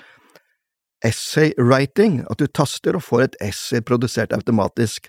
essay 1.03 1.53
writing, 1.59 2.23
at 2.31 2.39
du 2.39 2.47
taster 2.47 2.97
og 2.97 3.05
får 3.07 3.27
et 3.27 3.39
essay 3.49 3.83
produsert 3.83 4.35
automatisk. 4.37 5.09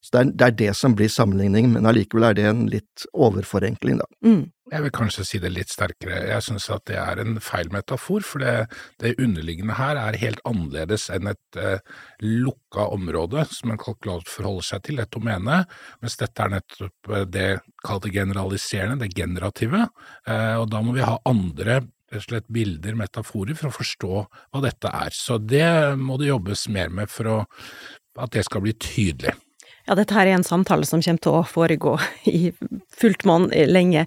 Så 0.00 0.22
det 0.24 0.44
er, 0.44 0.54
det 0.56 0.74
som 0.76 0.94
blir 0.96 1.10
sammenligningen, 1.12 1.74
men 1.74 1.86
allikevel 1.88 2.30
er 2.30 2.36
det 2.36 2.46
en 2.48 2.62
litt 2.72 3.04
overforenkling, 3.12 3.98
da. 4.00 4.06
Mm. 4.24 4.46
Jeg 4.70 4.84
vil 4.84 4.92
kanskje 4.94 5.24
si 5.26 5.38
det 5.42 5.50
litt 5.50 5.72
sterkere. 5.72 6.20
Jeg 6.30 6.44
synes 6.46 6.68
at 6.70 6.84
det 6.86 6.98
er 7.00 7.18
en 7.18 7.40
feil 7.42 7.70
metafor, 7.74 8.22
for 8.22 8.42
det, 8.44 8.68
det 9.02 9.16
underliggende 9.18 9.74
her 9.74 9.98
er 9.98 10.18
helt 10.20 10.42
annerledes 10.46 11.08
enn 11.10 11.32
et 11.32 11.58
eh, 11.58 11.82
lukka 12.22 12.86
område 12.94 13.42
som 13.50 13.74
en 13.74 13.80
kalkulator 13.80 14.30
forholder 14.30 14.68
seg 14.68 14.84
til, 14.86 15.02
et 15.02 15.10
domene, 15.10 15.64
mens 16.04 16.18
dette 16.20 16.46
er 16.46 16.54
nettopp 16.54 17.10
eh, 17.10 17.26
det 17.26 17.48
kalte 17.82 18.14
generaliserende, 18.14 19.00
det 19.02 19.10
generative, 19.18 19.88
eh, 20.30 20.54
og 20.60 20.68
da 20.70 20.84
må 20.86 20.94
vi 20.94 21.06
ha 21.06 21.18
andre 21.26 21.80
rett 21.80 22.20
og 22.20 22.26
slett 22.26 22.48
bilder, 22.50 22.96
metaforer, 22.98 23.58
for 23.58 23.70
å 23.70 23.74
forstå 23.74 24.14
hva 24.22 24.62
dette 24.64 24.90
er. 24.90 25.14
Så 25.14 25.38
det 25.42 25.66
må 25.98 26.18
det 26.18 26.30
jobbes 26.30 26.66
mer 26.70 26.90
med 26.94 27.10
for 27.10 27.30
å, 27.30 27.36
at 28.18 28.34
det 28.34 28.46
skal 28.46 28.62
bli 28.66 28.74
tydelig. 28.78 29.34
Ja, 29.88 29.96
dette 29.98 30.14
her 30.14 30.28
er 30.28 30.36
en 30.36 30.46
samtale 30.46 30.86
som 30.86 31.00
kommer 31.02 31.22
til 31.24 31.34
å 31.34 31.46
foregå 31.48 31.94
i 32.28 32.50
fullt 33.00 33.24
monn 33.28 33.48
lenge. 33.50 34.04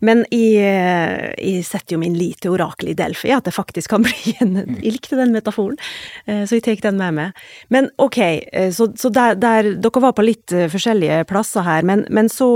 Men 0.00 0.24
jeg, 0.32 1.34
jeg, 1.36 1.64
setter 1.68 1.94
jo 1.94 2.00
min 2.02 2.16
lit 2.18 2.40
til 2.42 2.56
oraklet 2.56 2.94
i 2.94 2.98
Delfi, 2.98 3.32
at 3.34 3.46
det 3.46 3.54
faktisk 3.54 3.92
kan 3.92 4.04
bli 4.06 4.34
en 4.40 4.56
Jeg 4.80 4.96
likte 4.96 5.18
den 5.18 5.34
metaforen, 5.36 5.78
eh, 6.24 6.42
så 6.48 6.58
jeg 6.58 6.64
tar 6.66 6.80
den 6.88 7.00
med 7.00 7.16
meg. 7.18 7.44
Men 7.68 7.90
ok, 8.00 8.18
eh, 8.20 8.70
så, 8.74 8.90
så 8.98 9.12
der, 9.14 9.36
der, 9.40 9.74
Dere 9.80 10.02
var 10.02 10.16
på 10.16 10.24
litt 10.24 10.54
eh, 10.56 10.70
forskjellige 10.72 11.22
plasser 11.30 11.66
her, 11.66 11.86
men, 11.86 12.06
men 12.10 12.30
så 12.32 12.48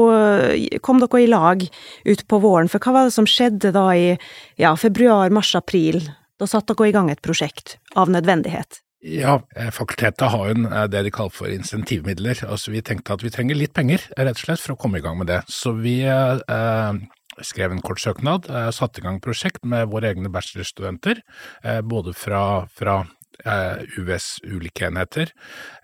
kom 0.85 1.00
dere 1.02 1.23
i 1.23 1.30
lag 1.30 1.62
utpå 2.09 2.40
våren. 2.42 2.71
For 2.73 2.83
hva 2.83 2.97
var 2.97 3.09
det 3.09 3.16
som 3.16 3.28
skjedde 3.28 3.75
da 3.75 3.88
i 3.94 4.14
ja, 4.61 4.75
februar, 4.78 5.33
mars, 5.35 5.54
april? 5.59 6.02
Da 6.40 6.49
satte 6.50 6.75
dere 6.75 6.90
i 6.90 6.97
gang 6.97 7.12
et 7.12 7.23
prosjekt 7.25 7.78
av 7.94 8.11
nødvendighet. 8.12 8.84
Ja, 9.04 9.37
eh, 9.56 9.68
fakultetet 9.75 10.30
har 10.32 10.46
jo 10.49 10.54
eh, 10.64 10.87
det 10.88 11.02
de 11.04 11.11
kaller 11.12 11.34
for 11.34 11.52
insentivmidler. 11.52 12.40
Altså 12.49 12.73
Vi 12.73 12.80
tenkte 12.80 13.12
at 13.12 13.25
vi 13.25 13.32
trenger 13.32 13.58
litt 13.58 13.75
penger, 13.76 14.00
rett 14.16 14.38
og 14.38 14.46
slett, 14.46 14.62
for 14.64 14.73
å 14.75 14.80
komme 14.80 14.99
i 14.99 15.04
gang 15.04 15.18
med 15.20 15.28
det. 15.28 15.42
Så 15.52 15.75
vi 15.76 15.99
eh, 16.08 16.94
skrev 17.42 17.73
en 17.73 17.82
kort 17.84 18.00
søknad, 18.00 18.49
eh, 18.50 18.70
satte 18.70 19.00
i 19.00 19.04
gang 19.04 19.20
prosjekt 19.20 19.64
med 19.64 19.90
våre 19.92 20.12
egne 20.12 20.30
bachelorstudenter, 20.32 21.20
eh, 21.64 21.80
både 21.80 22.14
fra, 22.14 22.66
fra 22.73 23.02
eh, 23.44 23.84
UVs 23.99 24.38
ulike 24.44 24.87
enheter. 24.87 25.32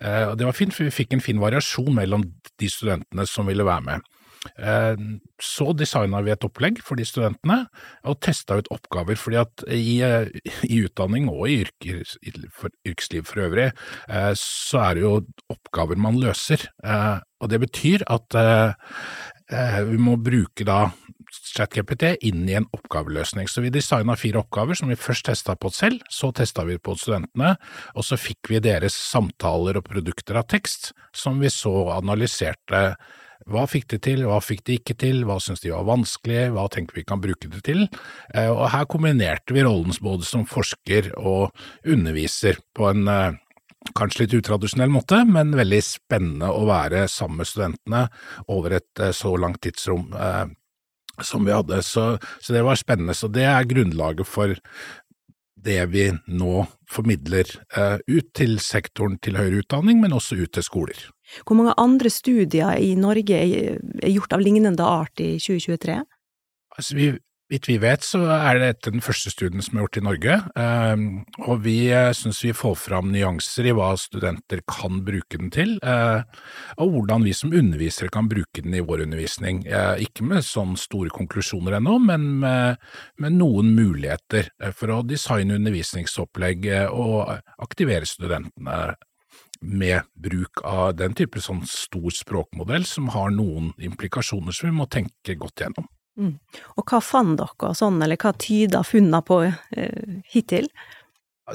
og 0.01 0.39
det 0.39 0.47
var 0.47 0.53
fint, 0.57 0.73
for 0.73 0.85
vi 0.85 0.91
fikk 0.91 1.13
en 1.13 1.21
fin 1.21 1.41
variasjon 1.41 1.95
mellom 1.95 2.23
de 2.59 2.69
studentene 2.71 3.27
som 3.27 3.47
ville 3.47 3.65
være 3.65 3.83
med. 3.83 4.01
Eh, 4.59 4.97
så 5.43 5.73
designa 5.77 6.23
vi 6.25 6.33
et 6.33 6.45
opplegg 6.47 6.81
for 6.85 7.01
de 7.01 7.05
studentene, 7.05 7.63
og 8.09 8.21
testa 8.25 8.57
ut 8.61 8.71
oppgaver. 8.73 9.17
fordi 9.17 9.37
at 9.37 9.65
i, 9.69 10.01
eh, 10.03 10.29
i 10.65 10.81
utdanning 10.85 11.29
og 11.29 11.49
i 11.49 11.65
yrker, 11.65 12.05
for, 12.53 12.71
yrkesliv 12.87 13.27
for 13.27 13.43
øvrig, 13.45 13.73
eh, 14.09 14.33
så 14.35 14.91
er 14.91 14.95
det 14.95 15.03
jo 15.03 15.27
oppgaver 15.51 15.97
man 15.97 16.17
løser. 16.17 16.69
Og 17.41 17.49
det 17.49 17.61
betyr 17.61 18.03
at 18.07 18.77
vi 19.89 19.97
må 19.97 20.17
bruke 20.23 20.65
da 20.65 20.91
ChatGPT 21.31 22.17
inn 22.27 22.49
i 22.49 22.57
en 22.59 22.67
oppgaveløsning. 22.75 23.49
Så 23.49 23.63
vi 23.63 23.71
designa 23.71 24.17
fire 24.17 24.43
oppgaver 24.43 24.75
som 24.75 24.89
vi 24.89 24.99
først 24.99 25.25
testa 25.31 25.57
på 25.57 25.71
oss 25.71 25.81
selv, 25.83 26.03
så 26.11 26.33
testa 26.33 26.65
vi 26.65 26.79
på 26.79 26.97
studentene, 26.99 27.57
og 27.95 28.05
så 28.05 28.19
fikk 28.21 28.51
vi 28.51 28.61
deres 28.61 28.95
samtaler 28.95 29.79
og 29.81 29.89
produkter 29.89 30.41
av 30.41 30.49
tekst, 30.51 30.93
som 31.17 31.41
vi 31.41 31.51
så 31.53 31.73
analyserte 31.97 32.97
hva 33.49 33.67
fikk 33.71 33.89
de 33.95 33.99
til, 34.03 34.25
hva 34.29 34.41
fikk 34.45 34.65
de 34.69 34.79
ikke 34.81 34.97
til, 35.01 35.23
hva 35.29 35.39
syntes 35.41 35.65
de 35.65 35.73
var 35.73 35.87
vanskelig, 35.89 36.51
hva 36.55 36.67
tenker 36.73 36.99
vi 37.01 37.07
kan 37.09 37.23
bruke 37.23 37.49
det 37.51 37.63
til? 37.67 37.87
Eh, 38.35 38.51
og 38.51 38.69
her 38.75 38.89
kombinerte 38.91 39.57
vi 39.57 39.65
rollen 39.65 39.97
både 40.03 40.29
som 40.29 40.47
forsker 40.49 41.13
og 41.19 41.55
underviser 41.89 42.61
på 42.77 42.91
en 42.91 43.09
eh, 43.11 43.39
kanskje 43.97 44.27
litt 44.27 44.39
utradisjonell 44.43 44.93
måte, 44.93 45.23
men 45.25 45.57
veldig 45.57 45.83
spennende 45.85 46.53
å 46.53 46.67
være 46.69 47.07
sammen 47.09 47.41
med 47.41 47.49
studentene 47.49 48.07
over 48.53 48.77
et 48.81 49.03
eh, 49.03 49.15
så 49.17 49.35
langt 49.41 49.63
tidsrom 49.65 50.11
som 51.21 51.45
vi 51.45 51.53
hadde. 51.53 51.83
Så, 51.85 52.15
så 52.41 52.55
det 52.55 52.65
var 52.65 52.79
spennende. 52.81 53.17
Så 53.17 53.29
det 53.29 53.45
er 53.45 53.69
grunnlaget 53.69 54.29
for 54.29 54.55
det 55.65 55.81
vi 55.93 56.07
nå 56.33 56.65
formidler 56.91 57.49
ut 58.07 58.29
til 58.37 58.59
sektoren 58.63 59.19
til 59.23 59.39
høyere 59.39 59.63
utdanning, 59.63 60.01
men 60.03 60.15
også 60.17 60.39
ut 60.41 60.53
til 60.57 60.65
skoler. 60.67 61.03
Hvor 61.47 61.59
mange 61.59 61.75
andre 61.79 62.11
studier 62.11 62.79
i 62.81 62.95
Norge 62.99 63.37
er 63.39 64.09
gjort 64.11 64.33
av 64.35 64.43
lignende 64.43 64.87
art 64.87 65.21
i 65.23 65.37
2023? 65.39 66.01
Altså, 66.77 66.97
vi 66.97 67.11
Vidt 67.51 67.67
vi 67.67 67.81
vet, 67.83 68.05
så 68.07 68.21
er 68.31 68.61
dette 68.63 68.93
den 68.95 69.03
første 69.03 69.33
studien 69.33 69.63
som 69.65 69.75
er 69.75 69.83
gjort 69.83 69.99
i 69.99 70.03
Norge, 70.07 70.35
ehm, 70.63 71.07
og 71.49 71.65
vi 71.65 71.89
eh, 71.91 72.13
syns 72.15 72.45
vi 72.45 72.53
får 72.55 72.77
fram 72.79 73.11
nyanser 73.11 73.67
i 73.67 73.75
hva 73.75 73.89
studenter 73.99 74.63
kan 74.71 75.01
bruke 75.03 75.41
den 75.41 75.51
til, 75.51 75.73
eh, 75.83 76.23
og 76.79 76.95
hvordan 76.95 77.27
vi 77.27 77.35
som 77.35 77.51
undervisere 77.51 78.13
kan 78.15 78.31
bruke 78.31 78.63
den 78.63 78.79
i 78.79 78.85
vår 78.87 79.03
undervisning. 79.09 79.65
Eh, 79.67 80.07
ikke 80.07 80.29
med 80.31 80.47
sånn 80.47 80.79
store 80.79 81.11
konklusjoner 81.11 81.81
ennå, 81.81 81.99
men 82.07 82.31
med, 82.47 82.79
med 83.19 83.39
noen 83.43 83.75
muligheter 83.75 84.53
for 84.71 84.95
å 84.95 85.03
designe 85.03 85.59
undervisningsopplegg 85.59 86.71
og 86.95 87.35
aktivere 87.59 88.07
studentene 88.07 88.95
med 89.61 90.07
bruk 90.15 90.63
av 90.63 90.95
den 91.03 91.19
type 91.19 91.43
sånn 91.43 91.67
stor 91.67 92.15
språkmodell 92.15 92.87
som 92.87 93.11
har 93.11 93.35
noen 93.35 93.75
implikasjoner 93.83 94.55
som 94.55 94.71
vi 94.71 94.79
må 94.79 94.87
tenke 94.87 95.35
godt 95.35 95.67
gjennom. 95.67 95.91
Mm. 96.19 96.35
Og 96.77 96.91
hva 96.91 97.01
fant 97.05 97.39
dere 97.39 97.75
sånn, 97.77 98.01
eller 98.03 98.21
hva 98.21 98.33
tyder 98.39 98.87
funnene 98.87 99.23
på 99.27 99.43
eh, 99.47 100.21
hittil? 100.33 100.69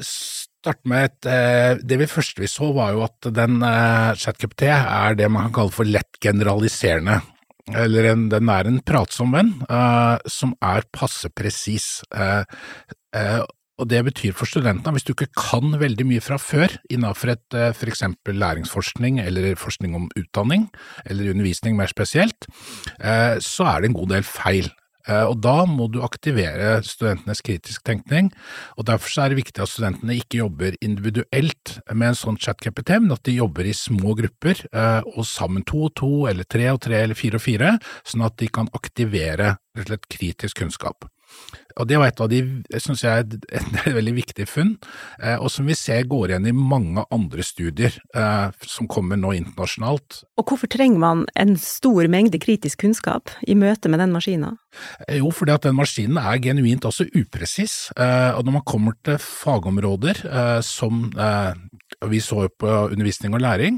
Start 0.04 0.82
med 0.90 1.06
et 1.08 1.28
eh, 1.30 1.78
Det 1.80 2.00
vi 2.02 2.08
første 2.10 2.42
vi 2.44 2.50
så, 2.52 2.72
var 2.76 2.96
jo 2.96 3.06
at 3.06 3.30
den 3.36 3.62
eh, 3.64 4.12
ChatGPT 4.20 4.68
er 4.72 5.16
det 5.20 5.30
man 5.32 5.50
kan 5.50 5.60
kalle 5.62 5.76
for 5.76 5.88
lett 5.88 6.20
generaliserende. 6.24 7.22
Eller 7.74 8.12
en, 8.12 8.28
den 8.30 8.50
er 8.54 8.68
en 8.70 8.82
pratsom 8.86 9.34
venn 9.34 9.54
eh, 9.66 10.18
som 10.30 10.54
er 10.62 10.86
passe 10.94 11.32
presis. 11.34 12.04
Og 13.76 13.90
det 13.92 14.06
betyr 14.08 14.36
for 14.36 14.48
studentene 14.48 14.96
hvis 14.96 15.04
du 15.08 15.12
ikke 15.12 15.34
kan 15.36 15.76
veldig 15.82 16.08
mye 16.08 16.24
fra 16.24 16.38
før 16.40 16.78
innenfor 16.88 17.34
et 17.34 17.58
eh, 17.58 17.74
for 17.76 17.92
eksempel 17.92 18.40
læringsforskning 18.40 19.20
eller 19.24 19.58
forskning 19.60 19.98
om 19.98 20.08
utdanning, 20.16 20.70
eller 21.04 21.34
undervisning 21.34 21.76
mer 21.76 21.92
spesielt, 21.92 22.48
eh, 23.02 23.36
så 23.44 23.68
er 23.74 23.82
det 23.82 23.92
en 23.92 23.98
god 23.98 24.14
del 24.14 24.28
feil. 24.28 24.70
Eh, 25.10 25.26
og 25.28 25.42
da 25.44 25.58
må 25.68 25.90
du 25.92 26.00
aktivere 26.08 26.78
studentenes 26.88 27.44
kritisk 27.46 27.84
tenkning, 27.86 28.30
og 28.80 28.88
derfor 28.88 29.26
er 29.26 29.34
det 29.34 29.42
viktig 29.42 29.66
at 29.66 29.74
studentene 29.74 30.16
ikke 30.22 30.40
jobber 30.40 30.78
individuelt 30.80 31.76
med 31.92 32.14
en 32.14 32.20
sånn 32.22 32.40
chat-GPT, 32.40 33.02
men 33.04 33.18
at 33.18 33.28
de 33.28 33.36
jobber 33.42 33.68
i 33.68 33.76
små 33.76 34.16
grupper, 34.16 34.64
og 35.12 35.28
sammen 35.28 35.68
to 35.68 35.84
og 35.90 35.98
to, 36.00 36.14
eller 36.32 36.48
tre 36.48 36.72
og 36.72 36.80
tre, 36.88 37.04
eller 37.04 37.20
fire 37.20 37.42
og 37.42 37.44
fire, 37.44 37.76
sånn 38.08 38.24
at 38.26 38.40
de 38.40 38.50
kan 38.56 38.72
aktivere 38.72 39.58
rett 39.76 39.84
og 39.84 39.92
slett 39.92 40.10
kritisk 40.16 40.64
kunnskap. 40.64 41.10
Og 41.76 41.88
Det 41.90 41.98
var 42.00 42.08
et 42.08 42.22
av 42.24 42.30
de, 42.32 42.42
synes 42.80 43.04
jeg, 43.04 43.26
et, 43.26 43.48
et 43.60 43.96
veldig 43.98 44.16
viktig 44.16 44.48
funn, 44.48 44.76
eh, 45.20 45.36
og 45.36 45.52
som 45.52 45.68
vi 45.68 45.76
ser 45.78 46.08
går 46.08 46.32
igjen 46.32 46.48
i 46.48 46.56
mange 46.56 47.04
andre 47.14 47.44
studier 47.44 47.98
eh, 48.16 48.48
som 48.64 48.88
kommer 48.92 49.20
nå 49.20 49.34
internasjonalt. 49.36 50.22
Og 50.40 50.48
Hvorfor 50.48 50.72
trenger 50.72 51.02
man 51.02 51.26
en 51.36 51.56
stor 51.60 52.08
mengde 52.12 52.40
kritisk 52.40 52.86
kunnskap 52.86 53.34
i 53.44 53.58
møte 53.60 53.92
med 53.92 54.00
den 54.04 54.16
maskinen? 54.16 54.56
Eh, 55.08 55.20
jo, 55.20 55.32
fordi 55.36 55.56
at 55.56 55.68
den 55.68 55.76
maskinen 55.76 56.20
er 56.22 56.40
genuint 56.44 56.88
også 56.88 57.10
upresis, 57.12 57.92
eh, 58.00 58.32
og 58.36 58.46
når 58.46 58.60
man 58.60 58.68
kommer 58.68 58.96
til 59.04 59.20
fagområder 59.22 60.24
eh, 60.26 60.62
som 60.64 61.08
vi 62.06 62.20
så 62.24 62.48
på 62.60 62.72
undervisning 62.92 63.36
og 63.36 63.42
læring, 63.44 63.78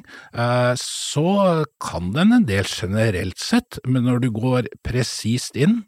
så 0.79 1.63
kan 1.83 2.09
den 2.15 2.33
en 2.33 2.45
del 2.47 2.65
generelt 2.67 3.39
sett, 3.39 3.79
men 3.85 4.07
når 4.07 4.21
du 4.23 4.29
går 4.33 4.69
presist 4.85 5.55
inn, 5.59 5.81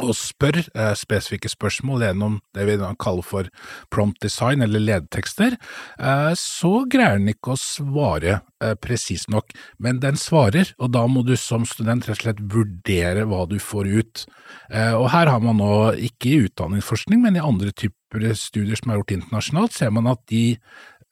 og 0.00 0.14
spør 0.16 0.60
eh, 0.62 0.92
spesifikke 0.98 1.50
spørsmål 1.52 2.06
gjennom 2.06 2.38
det 2.56 2.66
vi 2.68 2.76
kaller 3.02 3.26
for 3.26 3.48
prompt 3.92 4.22
design 4.24 4.64
eller 4.64 4.82
ledtekster, 4.82 5.56
eh, 5.98 6.32
så 6.38 6.72
greier 6.90 7.20
den 7.20 7.32
ikke 7.34 7.54
å 7.54 7.60
svare 7.60 8.38
eh, 8.62 8.74
presist 8.80 9.30
nok, 9.32 9.52
men 9.82 10.00
den 10.02 10.18
svarer, 10.20 10.72
og 10.78 10.94
da 10.96 11.04
må 11.10 11.24
du 11.26 11.34
som 11.40 11.66
student 11.68 12.08
rett 12.08 12.18
og 12.18 12.24
slett 12.24 12.44
vurdere 12.52 13.26
hva 13.28 13.44
du 13.50 13.58
får 13.62 13.90
ut. 13.92 14.24
Eh, 14.70 14.94
og 14.96 15.10
her 15.14 15.30
har 15.32 15.42
man 15.44 15.60
nå, 15.60 15.74
ikke 16.10 16.30
i 16.30 16.40
utdanningsforskning, 16.48 17.22
men 17.24 17.36
i 17.36 17.44
andre 17.44 17.74
typer 17.74 18.32
studier 18.36 18.76
som 18.76 18.92
er 18.92 19.00
gjort 19.00 19.14
internasjonalt, 19.16 19.76
ser 19.76 19.92
man 19.94 20.10
at 20.10 20.20
de 20.32 20.58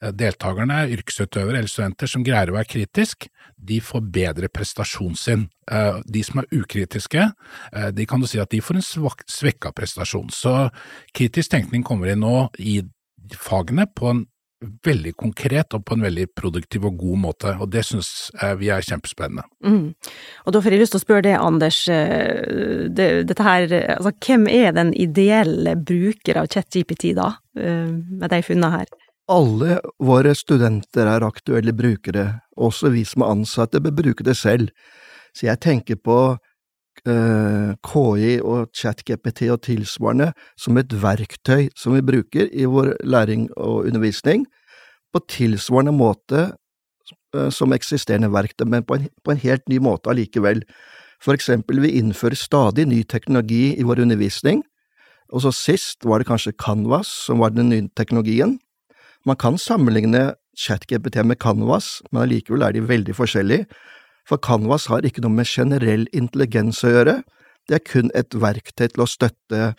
deltakerne, 0.09 0.87
yrkesutøvere 0.95 1.61
eller 1.61 1.69
studenter 1.69 2.09
som 2.09 2.25
greier 2.25 2.49
å 2.49 2.57
være 2.57 2.69
kritisk, 2.71 3.27
de 3.61 3.77
får 3.83 4.07
bedre 4.13 4.49
prestasjon 4.49 5.15
sin. 5.19 5.45
Eh, 5.69 6.01
de 6.05 6.23
som 6.25 6.41
er 6.41 6.49
ukritiske, 6.57 7.27
eh, 7.73 7.91
de 7.93 8.07
kan 8.09 8.21
du 8.21 8.27
si 8.27 8.41
at 8.41 8.49
de 8.49 8.61
får 8.61 8.79
en 8.79 9.13
svekka 9.29 9.71
prestasjon. 9.77 10.31
Så 10.33 10.71
kritisk 11.13 11.51
tenkning 11.51 11.83
kommer 11.83 12.09
inn 12.09 12.25
nå 12.25 12.49
i 12.59 12.81
fagene 13.37 13.85
på 13.85 14.09
en 14.09 14.25
veldig 14.61 15.15
konkret 15.17 15.73
og 15.73 15.85
på 15.85 15.95
en 15.95 16.03
veldig 16.05 16.27
produktiv 16.37 16.83
og 16.85 16.97
god 17.01 17.17
måte, 17.17 17.53
og 17.57 17.71
det 17.73 17.81
syns 17.81 18.29
vi 18.59 18.69
er 18.69 18.83
kjempespennende. 18.85 19.41
Mm. 19.65 19.95
Og 20.45 20.53
da 20.53 20.61
får 20.61 20.75
jeg 20.75 20.81
lyst 20.83 20.93
til 20.93 20.99
å 20.99 21.01
spørre 21.01 21.23
deg, 21.25 21.37
Anders, 21.41 21.79
det, 21.89 23.07
dette 23.25 23.41
her, 23.47 23.73
altså 23.95 24.11
hvem 24.21 24.45
er 24.53 24.75
den 24.77 24.93
ideelle 24.93 25.73
bruker 25.81 26.37
av 26.37 26.51
ChatGPT 26.53 27.15
da, 27.17 27.31
med 27.55 28.29
de 28.29 28.41
funnene 28.45 28.69
her? 28.75 28.93
Alle 29.31 29.77
våre 30.03 30.33
studenter 30.35 31.07
er 31.07 31.23
aktuelle 31.23 31.71
brukere, 31.71 32.41
også 32.59 32.89
vi 32.91 33.05
som 33.07 33.23
er 33.23 33.31
ansatte 33.31 33.79
bør 33.79 33.93
bruke 34.01 34.25
det 34.27 34.35
selv, 34.35 34.71
så 35.31 35.45
jeg 35.47 35.61
tenker 35.63 35.99
på 36.03 36.17
uh, 36.35 37.69
KI 37.87 38.31
og 38.43 38.73
ChatGPT 38.75 39.45
og 39.53 39.61
tilsvarende 39.63 40.31
som 40.59 40.79
et 40.81 40.91
verktøy 40.91 41.69
som 41.79 41.95
vi 41.95 42.03
bruker 42.03 42.49
i 42.51 42.67
vår 42.67 42.97
læring 43.07 43.47
og 43.55 43.87
undervisning, 43.87 44.43
på 45.15 45.21
tilsvarende 45.31 45.93
måte 45.95 46.49
uh, 47.35 47.47
som 47.47 47.71
eksisterende 47.71 48.31
verktøy, 48.33 48.67
men 48.67 48.83
på 48.83 48.99
en, 48.99 49.07
på 49.23 49.31
en 49.31 49.39
helt 49.45 49.63
ny 49.71 49.79
måte 49.79 50.11
allikevel. 50.11 50.65
For 51.23 51.37
eksempel, 51.37 51.79
vi 51.79 51.93
innfører 52.01 52.35
stadig 52.35 52.83
ny 52.89 52.99
teknologi 53.07 53.77
i 53.79 53.87
vår 53.87 54.03
undervisning, 54.03 54.65
og 55.31 55.45
så 55.45 55.53
sist 55.55 56.03
var 56.03 56.19
det 56.19 56.27
kanskje 56.27 56.57
Canvas 56.59 57.07
som 57.29 57.39
var 57.39 57.55
den 57.55 57.71
nye 57.71 57.87
teknologien. 57.95 58.57
Man 59.25 59.37
kan 59.37 59.57
sammenligne 59.61 60.33
ChatGPT 60.57 61.21
med 61.25 61.39
Canvas, 61.39 62.01
men 62.11 62.23
allikevel 62.23 62.65
er 62.65 62.75
de 62.75 62.83
veldig 62.85 63.15
forskjellige, 63.15 63.67
for 64.27 64.41
Canvas 64.41 64.87
har 64.91 65.05
ikke 65.05 65.23
noe 65.23 65.33
med 65.33 65.49
generell 65.49 66.07
intelligens 66.13 66.81
å 66.85 66.91
gjøre, 66.93 67.21
det 67.69 67.77
er 67.77 67.85
kun 67.85 68.11
et 68.17 68.33
verktøy 68.33 68.87
til 68.89 69.03
å 69.03 69.09
støtte 69.09 69.71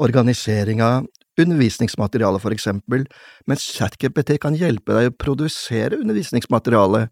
organisering 0.00 0.82
av 0.84 1.06
undervisningsmateriale, 1.38 2.40
for 2.42 2.54
eksempel, 2.54 3.04
mens 3.46 3.66
ChatGPT 3.76 4.38
kan 4.42 4.56
hjelpe 4.58 4.96
deg 4.96 5.10
å 5.10 5.16
produsere 5.20 6.00
undervisningsmateriale. 6.00 7.06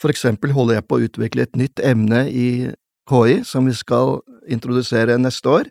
For 0.00 0.12
eksempel 0.12 0.54
holder 0.54 0.78
jeg 0.78 0.86
på 0.88 0.98
å 0.98 1.06
utvikle 1.08 1.46
et 1.46 1.58
nytt 1.58 1.82
emne 1.82 2.24
i 2.30 2.48
KI 3.10 3.40
som 3.46 3.66
vi 3.68 3.74
skal 3.76 4.20
introdusere 4.50 5.16
neste 5.20 5.50
år. 5.50 5.70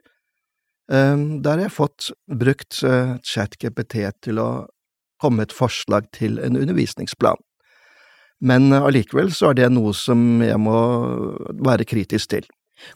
Ehm, 0.91 1.41
der 1.43 1.58
har 1.58 1.65
jeg 1.67 1.78
fått 1.78 2.12
brukt 2.28 2.82
eh, 2.84 3.15
ChatGPT 3.23 4.02
til 4.23 4.41
å 4.43 4.49
komme 5.23 5.47
et 5.47 5.55
forslag 5.55 6.09
til 6.15 6.38
en 6.43 6.59
undervisningsplan. 6.59 7.39
Men 8.43 8.73
allikevel 8.75 9.31
så 9.31 9.51
er 9.51 9.62
det 9.62 9.71
noe 9.71 9.93
som 9.95 10.43
jeg 10.43 10.59
må 10.59 10.77
være 11.63 11.88
kritisk 11.88 12.36
til. 12.36 12.47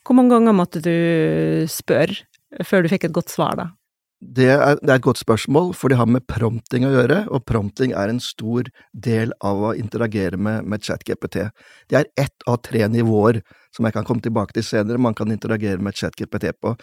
Hvor 0.03 0.17
mange 0.17 0.35
ganger 0.35 0.55
måtte 0.57 0.81
du 0.83 0.93
spørre 1.71 2.25
før 2.65 2.83
du 2.83 2.91
fikk 2.91 3.07
et 3.07 3.15
godt 3.15 3.31
svar, 3.31 3.55
da? 3.59 3.69
Det 4.17 4.47
er, 4.49 4.79
det 4.81 4.89
er, 4.89 4.95
et 4.97 5.05
godt 5.05 5.19
spørsmål, 5.21 5.75
for 5.77 5.93
det 5.93 5.99
har 5.99 6.07
med 6.09 6.23
prompting 6.25 6.87
å 6.87 6.89
gjøre, 6.89 7.19
og 7.29 7.43
prompting 7.45 7.91
er 7.93 8.09
en 8.09 8.21
stor 8.23 8.65
del 8.97 9.33
av 9.45 9.61
å 9.61 9.75
interagere 9.77 10.39
med, 10.41 10.65
med 10.65 10.81
ChatGPT. 10.81 11.43
Det 11.85 11.99
er 11.99 12.09
ett 12.17 12.47
av 12.49 12.57
tre 12.65 12.81
nivåer 12.89 13.43
som 13.75 13.85
jeg 13.85 13.93
kan 13.93 14.07
komme 14.07 14.25
tilbake 14.25 14.57
til 14.57 14.65
senere, 14.65 14.97
man 14.97 15.13
kan 15.17 15.29
interagere 15.33 15.77
med 15.77 15.99
ChatGPT 15.99 16.49
på. 16.57 16.73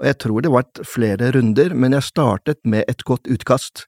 Og 0.00 0.08
jeg 0.08 0.16
tror 0.24 0.40
det 0.40 0.54
var 0.54 0.70
flere 0.88 1.28
runder, 1.36 1.76
men 1.76 1.98
jeg 1.98 2.08
startet 2.08 2.64
med 2.64 2.88
et 2.88 3.04
godt 3.04 3.28
utkast. 3.28 3.84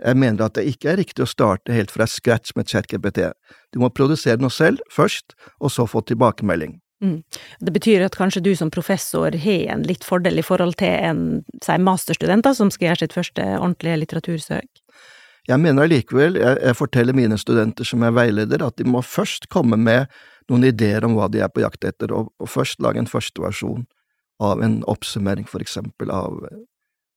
Jeg 0.00 0.16
mener 0.16 0.46
at 0.46 0.56
det 0.56 0.66
ikke 0.70 0.92
er 0.92 1.00
riktig 1.00 1.24
å 1.24 1.28
starte 1.28 1.74
helt 1.74 1.92
fra 1.92 2.06
scratch 2.08 2.54
med 2.56 2.70
ChatGPT. 2.70 3.26
Du 3.74 3.80
må 3.82 3.90
produsere 3.92 4.40
noe 4.40 4.52
selv 4.52 4.80
først, 4.92 5.36
og 5.60 5.72
så 5.74 5.86
få 5.88 6.02
tilbakemelding. 6.08 6.78
Mm. 7.04 7.22
Det 7.64 7.72
betyr 7.72 8.04
at 8.04 8.16
kanskje 8.16 8.42
du 8.44 8.50
som 8.56 8.70
professor 8.72 9.32
har 9.32 9.62
en 9.72 9.84
litt 9.88 10.04
fordel 10.04 10.40
i 10.40 10.44
forhold 10.44 10.76
til 10.80 10.92
en 10.92 11.22
si, 11.64 11.76
masterstudent 11.80 12.44
da, 12.44 12.52
som 12.56 12.72
skal 12.72 12.90
gjøre 12.90 13.02
sitt 13.04 13.16
første 13.16 13.46
ordentlige 13.56 14.02
litteratursøk? 14.02 14.82
Jeg 15.48 15.60
mener 15.62 15.86
allikevel, 15.86 16.36
jeg, 16.36 16.58
jeg 16.60 16.76
forteller 16.76 17.16
mine 17.16 17.38
studenter 17.40 17.88
som 17.88 18.04
er 18.04 18.12
veileder, 18.14 18.62
at 18.62 18.76
de 18.76 18.84
må 18.88 19.00
først 19.04 19.48
komme 19.52 19.78
med 19.80 20.12
noen 20.52 20.66
ideer 20.68 21.06
om 21.06 21.16
hva 21.16 21.30
de 21.32 21.40
er 21.40 21.48
på 21.52 21.64
jakt 21.64 21.86
etter, 21.88 22.12
og, 22.12 22.28
og 22.36 22.52
først 22.52 22.82
lage 22.84 23.00
en 23.00 23.08
første 23.08 23.40
versjon 23.42 23.86
av 24.40 24.60
en 24.64 24.80
oppsummering, 24.88 25.48
for 25.48 25.64
eksempel, 25.64 26.12
av 26.12 26.36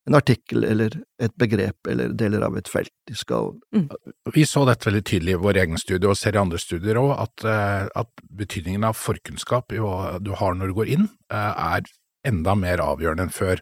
en 0.08 0.18
artikkel 0.18 0.66
eller 0.68 0.96
et 1.22 1.34
begrep 1.40 1.88
eller 1.90 2.12
deler 2.20 2.44
av 2.44 2.58
et 2.60 2.70
felt 2.70 2.92
de 3.08 3.16
skal 3.16 3.54
mm. 3.76 3.88
Vi 4.36 4.46
så 4.48 4.66
dette 4.68 4.90
veldig 4.90 5.04
tydelig 5.08 5.36
i 5.36 5.42
vår 5.46 5.60
egen 5.64 5.80
studie 5.80 6.10
og 6.10 6.20
ser 6.20 6.36
i 6.36 6.42
andre 6.42 6.60
studier 6.60 7.00
òg, 7.00 7.14
at, 7.24 7.46
eh, 7.48 7.88
at, 8.02 8.24
betydningen 8.34 8.88
av 8.88 8.98
forkunnskap 9.00 9.72
i 9.76 9.82
hva 9.84 10.18
du 10.24 10.34
har 10.40 10.56
når 10.58 10.72
du 10.72 10.78
går 10.80 10.94
inn, 10.98 11.08
eh, 11.32 11.64
er 11.78 11.88
enda 12.28 12.56
mer 12.58 12.82
avgjørende 12.82 13.28
enn 13.28 13.34
før. 13.36 13.62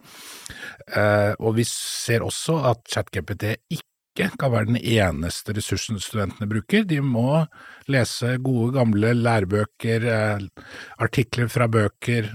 Eh, 0.95 1.34
og 1.39 1.58
vi 1.58 1.65
ser 1.67 2.23
også 2.25 2.60
at 2.71 2.86
ChatGPT 2.89 3.56
ikke 3.73 4.30
kan 4.39 4.54
være 4.54 4.69
den 4.69 4.80
eneste 4.80 5.56
ressursen 5.58 5.99
studentene 6.01 6.49
bruker. 6.49 6.86
De 6.88 7.01
må 7.04 7.43
lese 7.91 8.38
gode, 8.43 8.71
gamle 8.77 9.13
lærebøker, 9.17 10.08
eh, 10.08 10.65
artikler 11.04 11.51
fra 11.51 11.67
bøker 11.71 12.32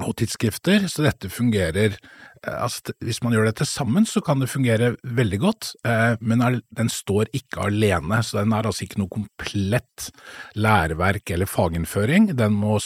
og 0.00 0.14
tidsskrifter, 0.16 0.86
så 0.88 1.04
dette 1.04 1.28
fungerer 1.28 1.98
altså, 2.46 2.94
Hvis 3.04 3.22
man 3.22 3.34
gjør 3.34 3.50
det 3.50 3.56
til 3.60 3.68
sammen, 3.70 4.06
så 4.08 4.22
kan 4.24 4.40
det 4.42 4.50
fungere 4.50 4.94
veldig 5.02 5.40
godt, 5.42 5.72
men 6.20 6.42
den 6.74 6.90
står 6.90 7.30
ikke 7.32 7.68
alene. 7.68 8.22
Så 8.22 8.40
den 8.40 8.52
er 8.52 8.66
altså 8.66 8.86
ikke 8.86 9.00
noe 9.02 9.12
komplett 9.12 10.10
læreverk 10.58 11.30
eller 11.30 11.50
faginnføring. 11.50 12.32
Den 12.38 12.56
må 12.58 12.78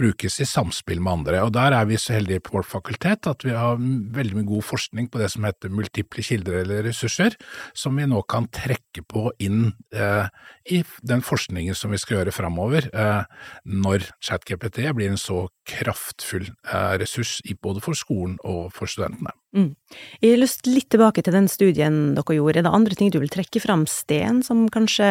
brukes 0.00 0.40
i 0.40 0.48
samspill 0.48 1.02
med 1.02 1.20
andre. 1.20 1.42
Og 1.46 1.52
Der 1.56 1.76
er 1.76 1.88
vi 1.88 1.98
så 2.00 2.16
heldige 2.16 2.44
på 2.46 2.58
vårt 2.58 2.70
fakultet 2.70 3.26
at 3.30 3.44
vi 3.44 3.54
har 3.56 3.76
veldig 3.80 4.38
mye 4.38 4.48
god 4.48 4.66
forskning 4.66 5.10
på 5.10 5.20
det 5.20 5.30
som 5.34 5.44
heter 5.44 5.72
multiple 5.72 6.24
kilder 6.24 6.62
eller 6.62 6.84
ressurser, 6.88 7.36
som 7.74 7.96
vi 7.96 8.06
nå 8.08 8.22
kan 8.30 8.48
trekke 8.52 9.04
på 9.08 9.30
inn 9.42 9.72
eh, 9.92 10.26
i 10.70 10.82
den 11.06 11.22
forskningen 11.24 11.76
som 11.76 11.92
vi 11.94 12.00
skal 12.00 12.20
gjøre 12.20 12.34
framover, 12.34 12.90
eh, 12.92 13.22
når 13.64 14.08
ChatGPT 14.22 14.82
blir 14.96 15.12
en 15.12 15.20
så 15.20 15.46
kraftfull 15.68 16.48
eh, 16.50 16.94
ressurs 17.00 17.38
både 17.62 17.82
for 17.84 17.98
skolen 17.98 18.38
og 18.46 18.70
for 18.74 18.90
studentene. 18.90 19.32
Mm. 19.56 19.74
Jeg 20.22 20.34
har 20.34 20.42
lyst 20.42 20.68
litt 20.68 20.90
tilbake 20.92 21.24
til 21.26 21.34
den 21.34 21.48
studien 21.50 22.00
dere 22.16 22.38
gjorde. 22.38 22.60
Er 22.60 22.68
det 22.68 22.74
andre 22.74 22.98
ting 22.98 23.12
du 23.12 23.20
vil 23.22 23.32
trekke 23.32 23.62
fram, 23.62 23.86
Sten, 23.90 24.44
som 24.46 24.68
kanskje 24.72 25.10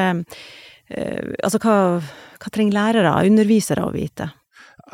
eh, 0.89 1.35
Altså, 1.43 1.59
hva, 1.61 1.99
hva 2.41 2.51
trenger 2.53 2.77
lærere, 2.77 3.17
undervisere 3.29 3.85
å 3.85 3.93
vite? 3.93 4.31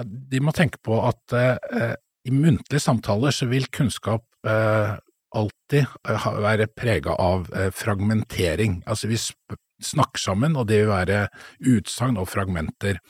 De 0.03 0.41
må 0.43 0.51
tenke 0.55 0.81
på 0.83 0.97
at 1.07 1.35
eh, 1.37 1.93
i 2.25 2.33
muntlige 2.33 2.81
samtaler 2.81 3.35
så 3.35 3.47
vil 3.49 3.67
kunnskap 3.73 4.25
eh, 4.47 4.95
alltid 5.35 5.85
eh, 6.09 6.27
være 6.45 6.67
prega 6.73 7.15
av 7.21 7.47
eh, 7.53 7.69
fragmentering. 7.75 8.81
Altså 8.89 9.09
vi 9.11 9.19
snakker 9.19 10.21
sammen, 10.21 10.55
og 10.57 10.67
det 10.71 10.83
vil 10.83 10.93
være 10.93 11.25
utsagn 11.75 12.19
og 12.21 12.29
fragmenter. 12.31 13.01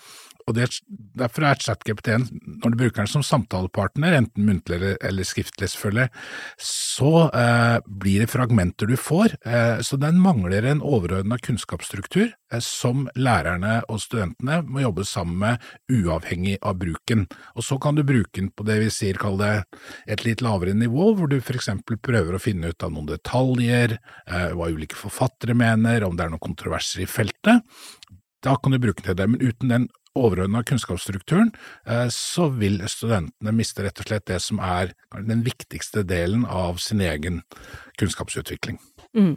Og 0.46 0.54
det, 0.58 0.68
Derfor 1.16 1.46
er 1.48 1.60
ChatGPT, 1.62 2.10
når 2.62 2.74
du 2.74 2.78
bruker 2.78 3.02
den 3.02 3.10
som 3.10 3.24
samtalepartner, 3.24 4.18
enten 4.18 4.46
muntlig 4.46 4.76
eller, 4.78 4.98
eller 5.06 5.26
skriftlig 5.28 5.70
selvfølgelig, 5.72 6.10
så 6.62 7.12
eh, 7.30 7.78
blir 7.88 8.22
det 8.22 8.30
fragmenter 8.34 8.90
du 8.92 8.98
får. 9.00 9.38
Eh, 9.48 9.80
så 9.86 9.98
den 10.02 10.20
mangler 10.22 10.68
en 10.68 10.84
overordna 10.86 11.40
kunnskapsstruktur 11.40 12.28
eh, 12.28 12.62
som 12.64 13.08
lærerne 13.16 13.80
og 13.88 14.04
studentene 14.04 14.60
må 14.68 14.84
jobbe 14.84 15.08
sammen 15.08 15.40
med, 15.46 15.72
uavhengig 15.88 16.58
av 16.62 16.78
bruken. 16.84 17.26
Og 17.56 17.64
Så 17.64 17.80
kan 17.82 17.96
du 17.96 18.04
bruke 18.04 18.36
den 18.38 18.52
på 18.52 18.68
det 18.68 18.82
vi 18.84 18.92
sier, 18.94 19.18
kall 19.22 19.40
det 19.40 19.54
et 20.12 20.28
litt 20.28 20.44
lavere 20.46 20.76
nivå, 20.76 21.14
hvor 21.16 21.32
du 21.32 21.40
for 21.40 21.56
eksempel 21.58 21.98
prøver 21.98 22.36
å 22.36 22.44
finne 22.44 22.76
ut 22.76 22.86
av 22.86 22.92
noen 22.92 23.10
detaljer, 23.16 23.98
eh, 24.28 24.50
hva 24.52 24.70
ulike 24.70 25.00
forfattere 25.00 25.56
mener, 25.56 26.04
om 26.04 26.20
det 26.20 26.28
er 26.28 26.36
noen 26.36 26.48
kontroverser 26.52 27.08
i 27.08 27.10
feltet. 27.10 27.64
Da 28.44 28.60
kan 28.60 28.76
du 28.76 28.84
bruke 28.84 29.02
den 29.02 29.14
til 29.14 29.24
det, 29.24 29.32
men 29.32 29.42
uten 29.42 29.72
den 29.72 29.94
overordna 30.16 30.64
kunnskapsstrukturen, 30.64 31.52
eh, 31.88 32.08
så 32.10 32.50
vil 32.50 32.82
studentene 32.90 33.56
miste 33.56 33.86
rett 33.86 34.00
og 34.00 34.10
slett 34.10 34.28
det 34.32 34.42
som 34.44 34.62
er 34.64 34.94
den 35.16 35.44
viktigste 35.46 36.06
delen 36.08 36.46
av 36.46 36.80
sin 36.84 37.04
egen 37.04 37.44
kunnskapsutvikling. 38.00 38.80
Mm. 39.16 39.36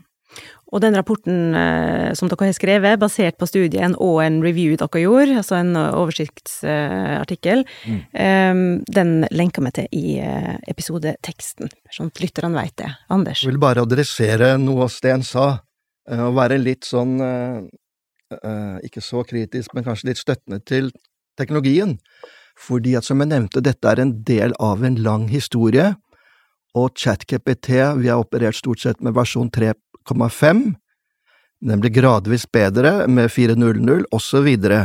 Og 0.68 0.82
den 0.84 0.92
rapporten 0.92 1.54
eh, 1.56 2.10
som 2.18 2.28
dere 2.28 2.50
har 2.50 2.56
skrevet, 2.56 3.00
basert 3.00 3.38
på 3.40 3.48
studien 3.48 3.94
og 3.96 4.20
en 4.20 4.42
review 4.44 4.76
dere 4.76 5.00
gjorde, 5.00 5.38
altså 5.40 5.56
en 5.56 5.72
oversiktsartikkel, 5.78 7.64
mm. 7.64 8.02
eh, 8.12 8.60
den 9.00 9.14
lenker 9.32 9.64
vi 9.64 9.74
til 9.80 9.88
i 9.96 10.18
eh, 10.20 10.54
episodeteksten, 10.68 11.72
sånn 11.96 12.12
at 12.12 12.22
lytterne 12.22 12.60
veit 12.60 12.76
det. 12.82 12.92
Anders? 13.08 13.42
Jeg 13.42 13.54
vil 13.54 13.62
bare 13.62 13.86
adressere 13.88 14.54
noe 14.60 14.90
Sten 14.92 15.24
sa, 15.26 15.48
eh, 16.10 16.22
og 16.28 16.36
være 16.36 16.60
litt 16.60 16.86
sånn 16.88 17.16
Eh, 17.24 17.60
ikke 18.84 19.02
så 19.04 19.22
kritisk, 19.24 19.74
men 19.74 19.86
kanskje 19.86 20.10
litt 20.10 20.20
støttende 20.20 20.60
til 20.66 20.90
teknologien. 21.38 21.96
Fordi 22.58 22.96
at, 22.98 23.06
som 23.06 23.22
jeg 23.22 23.30
nevnte, 23.30 23.62
dette 23.64 23.88
er 23.88 24.02
en 24.02 24.16
del 24.26 24.54
av 24.60 24.82
en 24.84 24.98
lang 25.02 25.28
historie, 25.30 25.94
og 26.76 26.98
ChatKPT 26.98 27.70
vi 27.98 28.10
har 28.10 28.20
operert 28.20 28.58
stort 28.58 28.82
sett 28.82 29.00
med 29.02 29.16
versjon 29.16 29.50
3,5, 29.54 30.64
den 31.58 31.82
blir 31.82 31.94
gradvis 31.94 32.44
bedre 32.46 33.08
med 33.10 33.30
4.0.0 33.34 34.04
osv. 34.14 34.48
Så, 34.62 34.82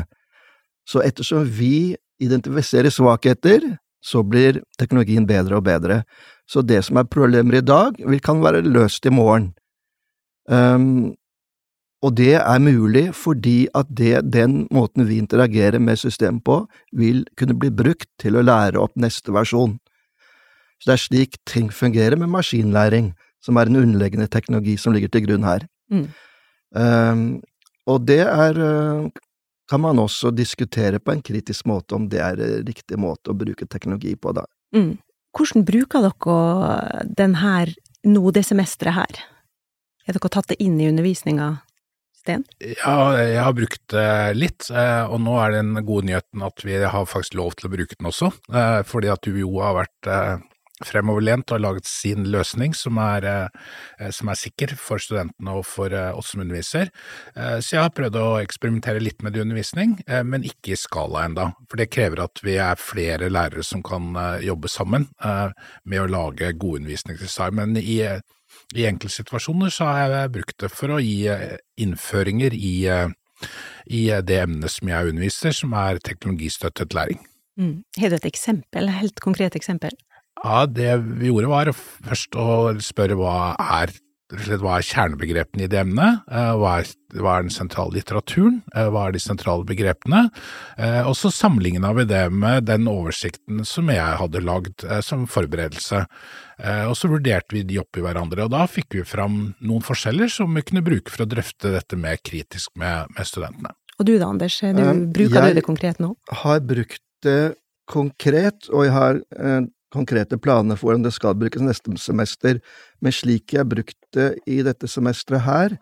så 0.90 1.04
ettersom 1.06 1.46
vi 1.46 1.96
identifiserer 2.24 2.94
svakheter, 2.94 3.76
så 4.04 4.24
blir 4.24 4.62
teknologien 4.80 5.28
bedre 5.28 5.60
og 5.60 5.68
bedre. 5.68 6.02
Så 6.50 6.64
det 6.66 6.82
som 6.88 6.98
er 7.00 7.10
problemer 7.10 7.60
i 7.60 7.66
dag, 7.66 8.00
vil 8.00 8.24
kan 8.24 8.42
være 8.44 8.64
løst 8.66 9.06
i 9.06 9.14
morgen. 9.14 9.54
Um, 10.50 11.14
og 12.04 12.16
det 12.20 12.36
er 12.36 12.60
mulig 12.60 13.06
fordi 13.16 13.70
at 13.78 13.88
det, 13.88 14.26
den 14.34 14.66
måten 14.76 15.08
vi 15.08 15.22
interagerer 15.22 15.80
med 15.80 16.02
systemet 16.02 16.44
på, 16.44 16.64
vil 16.92 17.24
kunne 17.40 17.56
bli 17.56 17.72
brukt 17.72 18.10
til 18.20 18.36
å 18.36 18.44
lære 18.44 18.82
opp 18.82 18.98
neste 19.00 19.32
versjon. 19.32 19.78
Så 20.82 20.90
det 20.90 20.96
er 20.98 21.04
slik 21.06 21.38
ting 21.48 21.70
fungerer 21.72 22.20
med 22.20 22.34
maskinlæring, 22.34 23.14
som 23.44 23.60
er 23.60 23.72
en 23.72 23.80
underliggende 23.80 24.28
teknologi 24.28 24.76
som 24.80 24.96
ligger 24.96 25.14
til 25.14 25.24
grunn 25.30 25.48
her. 25.48 25.64
Mm. 25.94 26.08
Um, 26.76 27.24
og 27.88 28.04
det 28.08 28.20
er 28.26 28.60
uh, 28.60 29.08
kan 29.72 29.82
man 29.82 30.00
også 30.00 30.32
diskutere 30.36 31.00
på 31.00 31.14
en 31.14 31.24
kritisk 31.24 31.66
måte 31.72 31.96
om 31.96 32.10
det 32.12 32.20
er 32.20 32.40
riktig 32.68 33.00
måte 33.00 33.32
å 33.32 33.38
bruke 33.38 33.68
teknologi 33.70 34.16
på, 34.20 34.36
da. 34.36 34.44
Mm. 34.76 34.98
Hvordan 35.34 35.64
bruker 35.66 36.04
dere 36.04 37.06
den 37.18 37.38
her 37.40 37.72
nå, 38.06 38.24
det 38.36 38.44
semesteret 38.46 38.98
her? 38.98 39.22
Er 40.04 40.18
dere 40.18 40.30
tatt 40.30 40.52
det 40.52 40.60
inn 40.62 40.76
i 40.82 40.90
undervisninga? 40.92 41.56
Sten? 42.24 42.46
Ja, 42.64 42.96
jeg 43.20 43.42
har 43.44 43.56
brukt 43.58 43.84
det 43.92 44.08
litt, 44.38 44.70
eh, 44.72 45.04
og 45.12 45.20
nå 45.26 45.36
er 45.44 45.58
den 45.58 45.76
gode 45.84 46.08
nyheten 46.08 46.46
at 46.48 46.64
vi 46.64 46.80
har 46.80 47.10
faktisk 47.10 47.36
lov 47.36 47.58
til 47.60 47.68
å 47.68 47.74
bruke 47.74 47.98
den 48.00 48.08
også, 48.08 48.32
eh, 48.48 48.80
fordi 48.88 49.10
at 49.12 49.28
UiO 49.28 49.58
har 49.60 49.76
vært 49.82 50.08
eh, 50.08 50.46
fremoverlent 50.88 51.52
og 51.52 51.58
har 51.58 51.64
laget 51.66 51.90
sin 51.90 52.24
løsning 52.32 52.72
som 52.76 52.98
er, 53.00 53.28
som 54.12 54.32
er, 54.32 54.40
sikker 54.40 54.74
for 54.80 55.00
studentene 55.00 55.54
og 55.56 55.68
for 55.68 55.94
oss 56.18 56.34
som 56.34 56.42
underviser. 56.44 56.90
Så 57.38 57.78
jeg 57.78 57.86
har 57.86 57.94
prøvd 57.96 58.18
å 58.20 58.26
eksperimentere 58.42 59.00
litt 59.00 59.24
med 59.24 59.32
det 59.32 59.46
undervisning, 59.46 59.94
men 60.28 60.44
ikke 60.44 60.74
i 60.74 60.80
skala 60.82 61.24
enda. 61.30 61.46
For 61.72 61.80
det 61.80 61.88
krever 61.94 62.26
at 62.26 62.42
vi 62.44 62.58
er 62.60 62.82
flere 62.82 63.32
lærere 63.32 63.64
som 63.64 63.86
kan 63.86 64.12
jobbe 64.44 64.68
sammen 64.68 65.08
med 65.22 66.04
å 66.04 66.10
lage 66.12 66.52
god 66.58 66.82
undervisningsdesign. 66.82 67.62
Men 67.62 67.80
i 67.80 68.02
i 68.76 68.88
enkeltsituasjoner 68.90 69.74
så 69.74 69.90
har 69.92 70.16
jeg 70.16 70.34
brukt 70.38 70.58
det 70.64 70.72
for 70.74 70.96
å 70.96 71.02
gi 71.04 71.28
eh, 71.32 71.58
innføringer 71.84 72.56
i, 72.56 72.74
eh, 72.92 73.12
i 73.92 74.06
det 74.26 74.40
emnet 74.46 74.74
som 74.74 74.90
jeg 74.90 75.14
underviser, 75.14 75.56
som 75.56 75.76
er 75.78 76.02
teknologistøttet 76.04 76.96
læring. 76.98 77.22
Mm. 77.60 77.84
Har 78.02 78.10
du 78.10 78.18
et 78.18 78.32
eksempel, 78.32 78.90
helt 78.90 79.22
konkret 79.22 79.58
eksempel? 79.60 79.94
Ja, 80.44 80.66
det 80.66 80.96
vi 81.22 81.30
gjorde 81.30 81.52
var 81.52 81.70
først 81.76 82.36
å 82.40 82.74
spørre 82.84 83.18
hva 83.20 83.36
er 83.62 83.94
hva 84.34 84.78
er 84.78 84.86
kjernebegrepene 84.88 85.66
i 85.66 85.70
det 85.72 85.80
emnet, 85.84 86.24
eh, 86.32 86.52
hva 86.60 86.78
er, 86.82 86.90
hva 87.14 87.36
er 87.38 87.46
den 87.46 87.54
sentrale 87.54 87.96
litteraturen, 87.96 88.62
eh, 88.74 88.90
hva 88.92 89.08
er 89.08 89.16
de 89.16 89.22
sentrale 89.22 89.66
begrepene, 89.68 90.24
eh, 90.78 91.02
og 91.06 91.16
så 91.18 91.32
sammenligna 91.34 91.94
vi 91.98 92.06
det 92.10 92.24
med 92.32 92.66
den 92.70 92.88
oversikten 92.90 93.64
som 93.68 93.92
jeg 93.94 94.20
hadde 94.20 94.44
lagd 94.44 94.86
som 95.06 95.28
forberedelse, 95.30 96.06
og 96.64 96.94
så 96.96 97.10
vurderte 97.10 97.56
vi 97.56 97.64
de 97.68 97.80
oppi 97.82 98.04
hverandre, 98.04 98.46
og 98.46 98.52
da 98.54 98.64
fikk 98.70 98.94
vi 98.96 99.06
fram 99.08 99.56
noen 99.66 99.84
forskjeller 99.84 100.30
som 100.32 100.54
vi 100.54 100.62
kunne 100.64 100.84
bruke 100.86 101.12
for 101.12 101.26
å 101.26 101.30
drøfte 101.30 101.74
dette 101.74 101.98
mer 102.00 102.20
kritisk 102.24 102.72
med, 102.80 103.10
med 103.18 103.28
studentene. 103.28 103.74
Og 103.98 104.08
du 104.08 104.14
da, 104.16 104.30
Anders, 104.30 104.60
du, 104.62 104.84
bruker 105.14 105.50
du 105.50 105.58
det 105.58 105.66
konkret 105.66 106.00
nå? 106.02 106.14
Jeg 106.30 106.40
har 106.44 106.62
brukt 106.70 107.04
det 107.26 107.56
konkret, 107.90 108.70
og 108.72 108.86
jeg 108.86 108.96
har 108.96 109.20
konkrete 109.94 110.40
planer 110.42 110.80
for 110.80 110.90
hvordan 110.90 111.06
det 111.06 111.14
skal 111.16 111.38
brukes 111.40 111.64
neste 111.64 111.94
semester, 112.02 112.60
men 113.02 113.16
slik 113.16 113.54
jeg 113.54 113.64
har 113.64 113.70
brukt 113.70 113.98
det 114.18 114.34
i 114.50 114.62
dette 114.66 114.90
semesteret 114.90 115.46
her, 115.48 115.78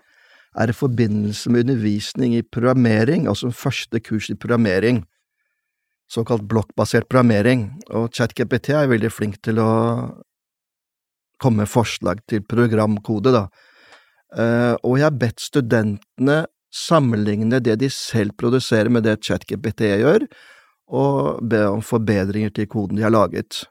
er 0.59 0.71
i 0.71 0.75
forbindelse 0.75 1.51
med 1.51 1.63
undervisning 1.65 2.35
i 2.35 2.43
programmering, 2.43 3.27
altså 3.31 3.53
første 3.55 4.01
kurs 4.03 4.29
i 4.29 4.35
programmering, 4.35 5.05
såkalt 6.11 6.43
blokkbasert 6.51 7.07
programmering, 7.07 7.69
og 7.89 8.11
ChatGPT 8.11 8.73
er 8.75 8.91
veldig 8.91 9.11
flink 9.13 9.39
til 9.45 9.61
å 9.63 9.71
komme 11.41 11.63
med 11.63 11.71
forslag 11.71 12.19
til 12.29 12.43
programkode, 12.43 13.31
da. 13.33 13.47
Uh, 14.31 14.75
og 14.87 14.95
jeg 14.99 15.07
har 15.07 15.19
bedt 15.19 15.43
studentene 15.43 16.43
sammenligne 16.71 17.59
det 17.63 17.75
de 17.81 17.89
selv 17.91 18.35
produserer 18.39 18.91
med 18.91 19.03
det 19.07 19.19
ChatGPT 19.25 19.87
gjør, 20.03 20.27
og 20.91 21.43
be 21.47 21.63
om 21.71 21.83
forbedringer 21.83 22.51
til 22.55 22.67
koden 22.71 22.99
de 22.99 23.05
har 23.05 23.13
laget. 23.13 23.63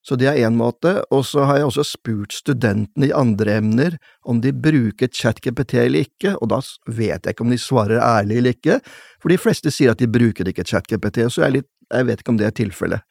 Så 0.00 0.16
det 0.16 0.30
er 0.30 0.38
én 0.46 0.56
måte, 0.56 0.94
og 1.12 1.26
så 1.28 1.44
har 1.44 1.58
jeg 1.58 1.66
også 1.68 1.84
spurt 1.84 2.32
studentene 2.32 3.10
i 3.10 3.12
andre 3.16 3.58
emner 3.60 3.98
om 4.24 4.40
de 4.40 4.52
bruker 4.56 5.10
ChatGPT 5.12 5.76
eller 5.82 6.06
ikke, 6.06 6.38
og 6.40 6.48
da 6.54 6.60
vet 6.88 7.26
jeg 7.26 7.34
ikke 7.34 7.44
om 7.44 7.52
de 7.52 7.60
svarer 7.60 8.00
ærlig 8.00 8.38
eller 8.40 8.56
ikke, 8.56 8.78
for 9.20 9.32
de 9.32 9.40
fleste 9.40 9.72
sier 9.74 9.92
at 9.92 10.00
de 10.00 10.08
bruker 10.08 10.48
ikke 10.48 10.64
ChatGPT, 10.64 11.26
så 11.28 11.44
jeg, 11.44 11.58
litt, 11.58 11.68
jeg 11.92 12.08
vet 12.08 12.22
ikke 12.22 12.32
om 12.32 12.40
det 12.40 12.48
er 12.48 12.56
tilfellet. 12.62 13.04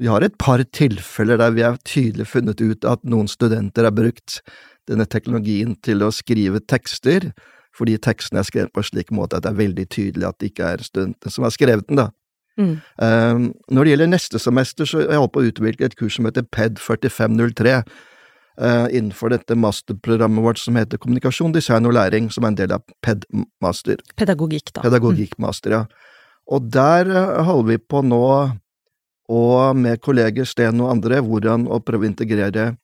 Vi 0.00 0.08
har 0.10 0.24
et 0.26 0.38
par 0.40 0.64
tilfeller 0.74 1.38
der 1.38 1.52
vi 1.54 1.62
har 1.62 1.76
tydelig 1.86 2.26
funnet 2.32 2.64
ut 2.64 2.88
at 2.88 3.04
noen 3.06 3.28
studenter 3.30 3.86
har 3.86 3.94
brukt 3.94 4.40
denne 4.88 5.06
teknologien 5.06 5.76
til 5.84 6.02
å 6.02 6.10
skrive 6.12 6.64
tekster, 6.64 7.28
fordi 7.76 8.00
teksten 8.02 8.40
er 8.40 8.48
skrevet 8.48 8.72
på 8.74 8.82
en 8.82 8.88
slik 8.88 9.12
måte 9.14 9.36
at 9.36 9.44
det 9.44 9.52
er 9.52 9.60
veldig 9.60 9.86
tydelig 9.92 10.28
at 10.28 10.40
det 10.40 10.50
ikke 10.50 10.74
er 10.74 10.84
studentene 10.86 11.34
som 11.34 11.46
har 11.46 11.54
skrevet 11.54 11.86
den, 11.90 12.00
da. 12.00 12.08
Mm. 12.60 12.74
Um, 13.02 13.46
når 13.70 13.84
det 13.84 13.94
gjelder 13.94 14.10
neste 14.12 14.40
semester, 14.42 14.88
så 14.88 15.02
jeg 15.02 15.18
holder 15.18 15.32
på 15.34 15.42
å 15.42 15.48
utvikle 15.50 15.88
et 15.88 15.96
kurs 15.98 16.18
som 16.18 16.28
heter 16.28 16.46
PED 16.54 16.78
4503, 16.82 17.76
uh, 18.62 18.86
innenfor 18.90 19.34
dette 19.34 19.56
masterprogrammet 19.58 20.44
vårt 20.44 20.60
som 20.62 20.78
heter 20.78 21.00
Kommunikasjon, 21.02 21.54
design 21.54 21.88
og 21.90 21.96
læring, 21.98 22.30
som 22.34 22.46
er 22.46 22.54
en 22.54 22.60
del 22.60 22.76
av 22.76 22.84
PED-master. 23.04 24.02
Pedagogikk, 24.20 24.74
da. 24.74 24.84
Pedagogikkmaster, 24.86 25.78
ja. 25.80 26.12
Og 26.52 26.70
der 26.72 27.10
uh, 27.10 27.42
holder 27.48 27.72
vi 27.72 27.80
på 27.82 28.04
nå, 28.06 28.24
og 29.34 29.80
med 29.80 30.02
kolleger 30.04 30.46
Sten 30.48 30.82
og 30.84 30.92
andre, 30.92 31.22
hvordan 31.24 31.66
å 31.72 31.80
prøve 31.82 32.06
å 32.06 32.12
integrere, 32.12 32.74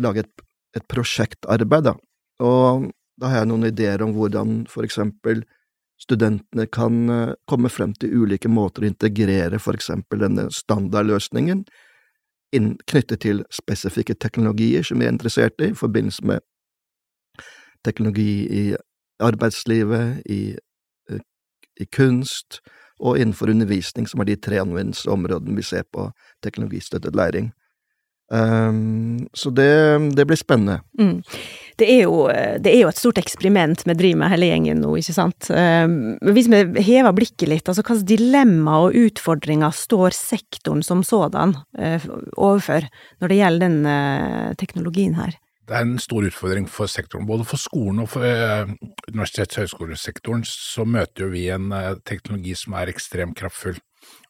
lage 0.00 0.24
et, 0.24 0.46
et 0.76 0.86
prosjektarbeid, 0.88 1.92
da. 1.92 1.96
Og 2.44 2.88
da 3.16 3.30
har 3.32 3.42
jeg 3.42 3.50
noen 3.50 3.68
ideer 3.68 4.02
om 4.04 4.12
hvordan 4.16 4.64
for 4.68 4.84
eksempel 4.84 5.44
studentene 6.00 6.66
kan 6.66 7.10
uh, 7.10 7.34
komme 7.48 7.70
frem 7.72 7.94
til 7.96 8.22
ulike 8.22 8.48
måter 8.52 8.84
å 8.84 8.90
integrere 8.90 9.60
for 9.62 9.78
eksempel 9.78 10.24
denne 10.24 10.48
standardløsningen 10.52 11.64
knyttet 12.56 13.20
til 13.20 13.42
spesifikke 13.52 14.14
teknologier 14.14 14.84
som 14.86 15.00
vi 15.00 15.06
er 15.06 15.12
interessert 15.12 15.60
i, 15.60 15.72
i 15.72 15.76
forbindelse 15.76 16.24
med 16.24 16.40
teknologi 17.84 18.46
i 18.48 18.64
arbeidslivet, 19.20 20.22
i, 20.26 20.56
eh, 21.10 21.20
i 21.80 21.84
kunst 21.84 22.60
og 23.00 23.18
innenfor 23.18 23.50
undervisning, 23.50 24.08
som 24.08 24.20
er 24.20 24.30
de 24.30 24.36
tre 24.36 24.60
anvendelsesområdene 24.62 25.56
vi 25.56 25.62
ser 25.62 25.84
på 25.92 26.10
teknologistøttet 26.42 27.16
læring. 27.16 27.52
Um, 28.26 29.28
så 29.32 29.52
det, 29.54 29.98
det, 30.18 30.24
blir 30.26 30.38
spennende. 30.38 30.80
Mm. 30.98 31.22
Det, 31.78 31.86
er 31.86 32.00
jo, 32.08 32.24
det, 32.58 32.72
er 32.72 32.80
jo, 32.80 32.90
et 32.90 32.98
stort 32.98 33.20
eksperiment 33.20 33.84
vi 33.86 33.94
driver 33.94 34.18
med 34.24 34.32
hele 34.34 34.48
gjengen 34.50 34.82
nå, 34.82 34.96
ikke 34.98 35.14
sant. 35.14 35.50
Um, 35.54 36.16
hvis 36.34 36.50
vi 36.50 36.64
hever 36.88 37.14
blikket 37.14 37.46
litt, 37.52 37.70
altså 37.70 37.84
hvilke 37.86 38.08
dilemmaer 38.10 38.88
og 38.88 38.98
utfordringer 39.06 39.74
står 39.76 40.16
sektoren 40.18 40.82
som 40.86 41.04
sådan 41.06 41.54
uh, 41.78 42.10
overfor 42.34 42.88
når 43.22 43.30
det 43.30 43.40
gjelder 43.42 43.68
den 43.68 43.78
uh, 43.86 44.54
teknologien 44.58 45.18
her? 45.20 45.38
Det 45.66 45.74
er 45.74 45.82
en 45.82 45.98
stor 45.98 46.26
utfordring 46.26 46.66
for 46.70 46.90
sektoren. 46.90 47.26
Både 47.26 47.46
for 47.46 47.58
skolen 47.58 48.02
og 48.02 48.10
for 48.10 48.26
uh, 48.26 48.70
universitets- 49.10 49.54
og 49.54 49.66
høyskolesektoren 49.66 50.42
så 50.46 50.86
møter 50.86 51.26
jo 51.26 51.34
vi 51.34 51.46
en 51.54 51.70
teknologi 52.06 52.58
som 52.58 52.74
er 52.78 52.90
ekstremt 52.90 53.38
kraftfull. 53.38 53.78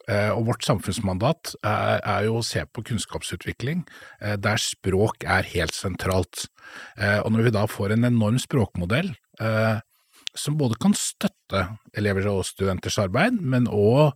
Eh, 0.07 0.31
og 0.31 0.47
vårt 0.53 0.67
samfunnsmandat 0.67 1.57
er, 1.67 2.27
jo 2.29 2.39
å 2.39 2.47
se 2.47 2.63
på 2.71 2.85
kunnskapsutvikling 2.87 3.83
eh, 4.21 4.37
der 4.39 4.61
språk 4.63 5.27
er 5.27 5.49
helt 5.51 5.75
sentralt. 5.75 6.47
Eh, 6.95 7.19
og 7.25 7.33
når 7.35 7.49
vi 7.49 7.55
da 7.57 7.67
får 7.71 7.97
en 7.97 8.07
enorm 8.13 8.39
språkmodell 8.43 9.15
som 10.37 10.57
både 10.61 10.77
kan 10.81 10.93
støtte 10.97 11.63
elever 11.97 12.27
og 12.29 12.43
studenters 12.45 12.99
arbeid, 13.01 13.39
men 13.41 13.69
òg 13.73 14.13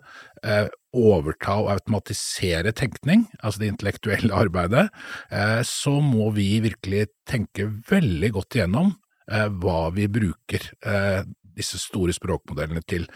overta 0.97 1.55
og 1.61 1.71
automatisere 1.73 2.73
tenkning, 2.77 3.27
altså 3.41 3.63
det 3.63 3.71
intellektuelle 3.73 4.37
arbeidet, 4.43 4.87
så 5.69 5.95
må 6.05 6.31
vi 6.37 6.49
virkelig 6.65 7.07
tenke 7.29 7.69
veldig 7.89 8.33
godt 8.37 8.59
igjennom 8.59 8.93
hva 9.61 9.81
vi 9.97 10.09
bruker 10.13 10.69
disse 11.57 11.81
store 11.81 12.17
språkmodellene 12.17 12.85
til. 12.89 13.09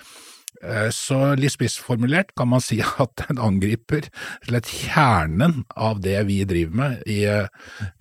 Eh, 0.62 0.88
så 0.94 1.34
litt 1.38 1.54
spissformulert 1.56 2.32
kan 2.38 2.50
man 2.52 2.62
si 2.62 2.78
at 3.02 3.26
den 3.26 3.40
angriper 3.42 4.08
slett 4.46 4.70
kjernen 4.70 5.64
av 5.74 6.02
det 6.04 6.16
vi 6.28 6.42
driver 6.48 6.80
med 6.82 7.10
i 7.10 7.24
eh, 7.28 7.50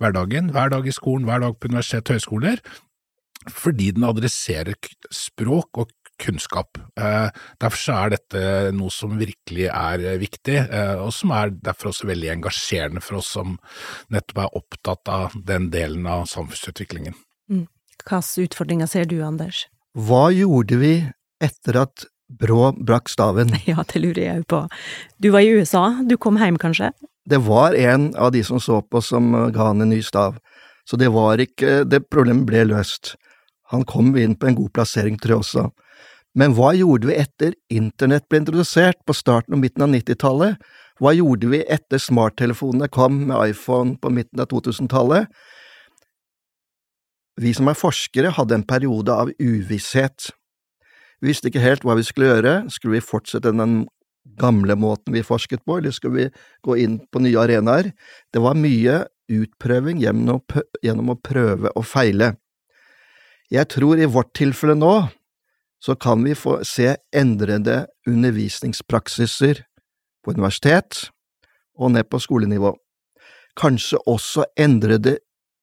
hverdagen, 0.02 0.52
hver 0.54 0.72
dag 0.74 0.86
i 0.86 0.94
skolen, 0.94 1.26
hver 1.28 1.44
dag 1.44 1.58
på 1.58 1.70
universitet 1.72 2.08
og 2.08 2.18
høyskoler, 2.18 2.62
fordi 3.50 3.90
den 3.96 4.06
adresserer 4.08 4.78
språk 5.12 5.82
og 5.82 5.92
kunnskap. 6.22 6.78
Eh, 6.94 7.28
derfor 7.60 7.98
er 7.98 8.14
dette 8.14 8.44
noe 8.76 8.92
som 8.94 9.18
virkelig 9.18 9.66
er 9.66 10.06
viktig, 10.22 10.60
og 11.02 11.10
som 11.12 11.34
er 11.34 11.52
derfor 11.58 11.90
også 11.90 12.06
veldig 12.08 12.30
engasjerende 12.36 13.02
for 13.02 13.18
oss 13.18 13.32
som 13.34 13.58
nettopp 14.14 14.44
er 14.44 14.58
opptatt 14.62 15.10
av 15.10 15.34
den 15.50 15.68
delen 15.74 16.06
av 16.06 16.28
samfunnsutviklingen. 16.30 17.18
Mm. 17.50 17.66
Hvilke 17.98 18.46
utfordringer 18.46 18.88
ser 18.90 19.10
du, 19.10 19.18
Anders? 19.26 19.66
Hva 19.94 20.28
gjorde 20.34 20.78
vi 20.80 20.94
etter 21.42 21.82
at 21.82 22.06
Brå 22.28 22.72
brakk 22.72 23.10
staven. 23.12 23.52
Ja, 23.70 23.84
det 23.84 24.00
lurer 24.00 24.22
jeg 24.22 24.42
jo 24.42 24.46
på. 24.48 24.62
Du 25.20 25.30
var 25.34 25.44
i 25.44 25.52
USA, 25.52 25.86
du 26.08 26.16
kom 26.16 26.40
hjem 26.40 26.58
kanskje? 26.60 26.92
Det 27.24 27.40
var 27.44 27.74
en 27.74 28.10
av 28.20 28.32
de 28.32 28.42
som 28.44 28.60
så 28.60 28.82
på 28.82 29.00
som 29.00 29.32
ga 29.52 29.70
han 29.70 29.80
en 29.80 29.92
ny 29.92 30.02
stav, 30.04 30.36
så 30.84 30.96
det 31.00 31.08
var 31.12 31.40
ikke… 31.40 31.84
det 31.88 32.04
problemet 32.12 32.44
ble 32.48 32.66
løst. 32.68 33.14
Han 33.72 33.86
kom 33.88 34.12
inn 34.20 34.36
på 34.36 34.50
en 34.50 34.58
god 34.58 34.72
plassering, 34.76 35.16
tror 35.18 35.38
jeg 35.38 35.44
også. 35.44 35.64
Men 36.34 36.54
hva 36.56 36.72
gjorde 36.74 37.08
vi 37.08 37.16
etter 37.16 37.54
internett 37.72 38.26
ble 38.28 38.42
introdusert 38.42 38.98
på 39.06 39.14
starten 39.16 39.54
og 39.56 39.62
midten 39.62 39.86
av 39.86 39.92
90-tallet? 39.94 40.58
Hva 41.02 41.14
gjorde 41.14 41.50
vi 41.50 41.62
etter 41.70 42.02
smarttelefonene 42.02 42.90
kom 42.92 43.24
med 43.30 43.54
iPhone 43.54 43.96
på 44.02 44.10
midten 44.14 44.42
av 44.42 44.50
2000-tallet? 44.50 45.30
Vi 47.40 47.50
som 47.54 47.70
er 47.70 47.78
forskere, 47.78 48.34
hadde 48.34 48.60
en 48.60 48.66
periode 48.66 49.14
av 49.14 49.30
uvisshet. 49.42 50.30
Vi 51.24 51.30
visste 51.30 51.48
ikke 51.48 51.62
helt 51.64 51.86
hva 51.88 51.94
vi 51.96 52.04
skulle 52.04 52.28
gjøre, 52.28 52.50
skulle 52.68 52.98
vi 52.98 53.00
fortsette 53.00 53.48
den 53.56 53.86
gamle 54.36 54.74
måten 54.76 55.14
vi 55.16 55.22
forsket 55.24 55.62
på, 55.64 55.78
eller 55.78 55.94
skulle 55.96 56.18
vi 56.18 56.26
gå 56.60 56.76
inn 56.82 56.98
på 57.08 57.22
nye 57.24 57.38
arenaer? 57.40 57.94
Det 58.28 58.42
var 58.44 58.58
mye 58.60 58.98
utprøving 59.32 60.02
gjennom 60.04 61.08
å 61.14 61.16
prøve 61.24 61.72
og 61.72 61.88
feile. 61.88 62.34
Jeg 63.48 63.72
tror 63.72 63.96
i 63.96 64.10
vårt 64.10 64.34
tilfelle 64.36 64.76
nå 64.76 64.92
så 65.80 65.96
kan 65.96 66.20
vi 66.28 66.36
få 66.36 66.58
se 66.68 66.92
endrede 67.16 67.86
undervisningspraksiser 68.04 69.64
på 70.20 70.36
universitet 70.36 71.06
og 71.80 71.96
ned 71.96 72.12
på 72.12 72.20
skolenivå. 72.20 72.76
Kanskje 73.56 74.04
også 74.04 74.44
endrede 74.60 75.22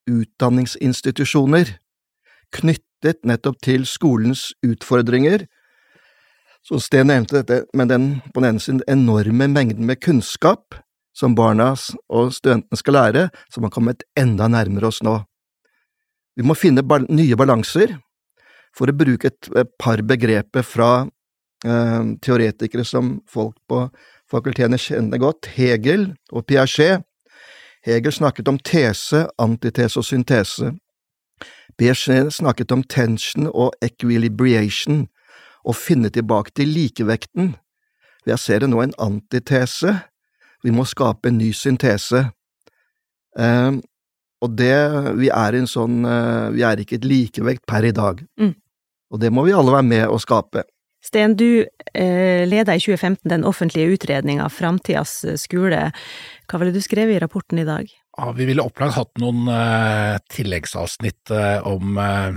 utdanningsinstitusjoner, 0.09 1.77
knyttet 2.49 2.87
knyttet 3.01 3.25
nettopp 3.25 3.61
til 3.61 3.85
skolens 3.85 4.53
utfordringer. 4.63 5.47
Så 6.61 6.79
Sten 6.79 7.07
nevnte 7.07 7.41
dette 7.41 7.65
med 7.73 7.89
den 7.89 8.21
på 8.33 8.41
den 8.41 8.53
ene 8.53 8.61
siden 8.61 8.81
enorme 8.87 9.47
mengden 9.47 9.85
med 9.85 10.01
kunnskap 10.01 10.75
som 11.13 11.35
barna 11.35 11.73
og 12.09 12.31
studentene 12.33 12.77
skal 12.77 12.93
lære, 12.93 13.29
som 13.49 13.63
har 13.63 13.71
kommet 13.71 14.03
enda 14.15 14.47
nærmere 14.47 14.87
oss 14.87 15.01
nå. 15.01 15.23
Vi 16.37 16.43
må 16.43 16.53
finne 16.55 16.83
nye 17.09 17.35
balanser. 17.35 17.97
For 18.71 18.87
å 18.87 18.95
bruke 18.95 19.27
et, 19.27 19.49
par 19.77 19.99
begreper 19.99 20.63
fra 20.63 21.07
eh, 21.65 22.03
teoretikere 22.23 22.85
som 22.87 23.17
folk 23.27 23.57
på 23.67 23.89
fakultetene 24.31 24.79
kjenner 24.79 25.19
godt, 25.19 25.49
Hegel 25.57 26.13
og 26.31 26.45
Piaget. 26.47 27.03
Hegel 27.83 28.13
snakket 28.15 28.47
om 28.47 28.61
tese, 28.63 29.25
antitese 29.41 29.99
og 29.99 30.07
syntese. 30.07 30.71
Piaget 31.81 32.35
snakket 32.35 32.71
om 32.75 32.83
tension 32.85 33.47
og 33.49 33.73
equilibration, 33.81 35.07
å 35.65 35.73
finne 35.73 36.11
tilbake 36.13 36.53
til 36.53 36.69
likevekten. 36.69 37.55
Jeg 38.29 38.37
ser 38.37 38.61
det 38.61 38.69
nå 38.69 38.83
en 38.83 38.93
antitese, 39.01 39.95
vi 40.61 40.73
må 40.73 40.85
skape 40.85 41.31
en 41.31 41.39
ny 41.41 41.49
syntese. 41.57 42.27
Eh, 43.33 43.71
og 44.41 44.53
det, 44.57 44.75
vi 45.17 45.31
er 45.33 45.57
en 45.57 45.69
sånn, 45.69 46.03
eh, 46.05 46.51
vi 46.53 46.61
er 46.65 46.83
ikke 46.83 46.99
et 46.99 47.07
likevekt 47.07 47.65
per 47.65 47.87
i 47.89 47.93
dag. 47.97 48.21
Mm. 48.37 48.53
Og 49.11 49.23
det 49.23 49.33
må 49.33 49.47
vi 49.49 49.57
alle 49.57 49.73
være 49.73 49.89
med 49.89 50.05
å 50.05 50.21
skape. 50.21 50.67
Sten, 51.01 51.33
du 51.33 51.65
eh, 51.97 52.45
leda 52.45 52.77
i 52.77 52.83
2015 52.83 53.25
den 53.25 53.47
offentlige 53.49 53.97
utredninga 53.97 54.51
Framtidas 54.53 55.23
skole. 55.41 55.87
Hva 56.45 56.61
ville 56.61 56.77
du 56.77 56.81
skrevet 56.85 57.17
i 57.17 57.23
rapporten 57.25 57.57
i 57.57 57.65
dag? 57.65 57.89
Ja, 58.17 58.31
vi 58.35 58.47
ville 58.49 58.63
opplagt 58.65 58.97
hatt 58.97 59.21
noen 59.21 59.47
eh, 59.47 60.17
tilleggsavsnitt 60.33 61.31
eh, 61.31 61.67
om, 61.67 61.95
eh, 62.01 62.35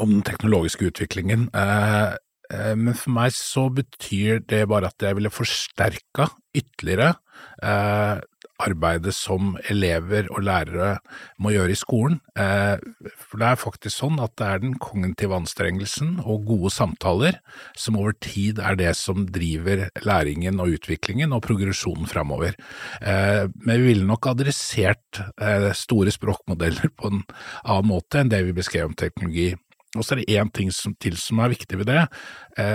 om, 0.00 0.14
den 0.14 0.24
teknologiske 0.24 0.88
utviklingen. 0.88 1.48
Eh, 1.52 2.14
eh, 2.54 2.72
men 2.72 2.96
for 2.96 3.12
meg 3.18 3.34
så 3.36 3.66
betyr 3.74 4.40
det 4.48 4.64
bare 4.72 4.88
at 4.88 5.04
jeg 5.04 5.18
ville 5.18 5.32
forsterka 5.34 6.30
ytterligere 6.56 7.12
eh, 7.60 8.24
arbeidet 8.62 9.14
som 9.14 9.54
elever 9.70 10.28
og 10.32 10.42
lærere 10.46 10.96
må 11.42 11.52
gjøre 11.54 11.74
i 11.74 11.78
skolen. 11.78 12.18
Eh, 12.38 12.80
for 13.14 13.40
det 13.40 13.50
er 13.50 13.60
faktisk 13.60 13.94
sånn 13.94 14.18
at 14.22 14.34
det 14.40 14.48
er 14.48 14.62
den 14.64 14.74
kognitive 14.82 15.36
anstrengelsen 15.38 16.18
og 16.24 16.48
gode 16.48 16.72
samtaler 16.74 17.38
som 17.78 17.98
over 18.00 18.16
tid 18.24 18.60
er 18.62 18.78
det 18.78 18.94
som 18.98 19.26
driver 19.34 19.86
læringen 20.06 20.60
og 20.62 20.74
utviklingen 20.78 21.34
og 21.36 21.44
progresjonen 21.46 22.10
framover. 22.10 22.58
Eh, 23.00 23.46
men 23.54 23.82
vi 23.82 23.92
ville 23.92 24.08
nok 24.08 24.30
adressert 24.32 25.22
eh, 25.40 25.70
store 25.78 26.14
språkmodeller 26.14 26.90
på 26.98 27.12
en 27.12 27.24
annen 27.64 27.92
måte 27.92 28.20
enn 28.20 28.32
det 28.32 28.42
vi 28.48 28.56
beskrev 28.56 28.90
om 28.90 28.98
teknologi. 28.98 29.52
Og 29.96 30.04
så 30.04 30.14
er 30.14 30.20
det 30.20 30.36
én 30.36 30.50
ting 30.52 30.72
som, 30.74 30.92
til 31.00 31.16
som 31.16 31.38
er 31.40 31.54
viktig 31.54 31.78
ved 31.80 31.88
det, 31.88 32.02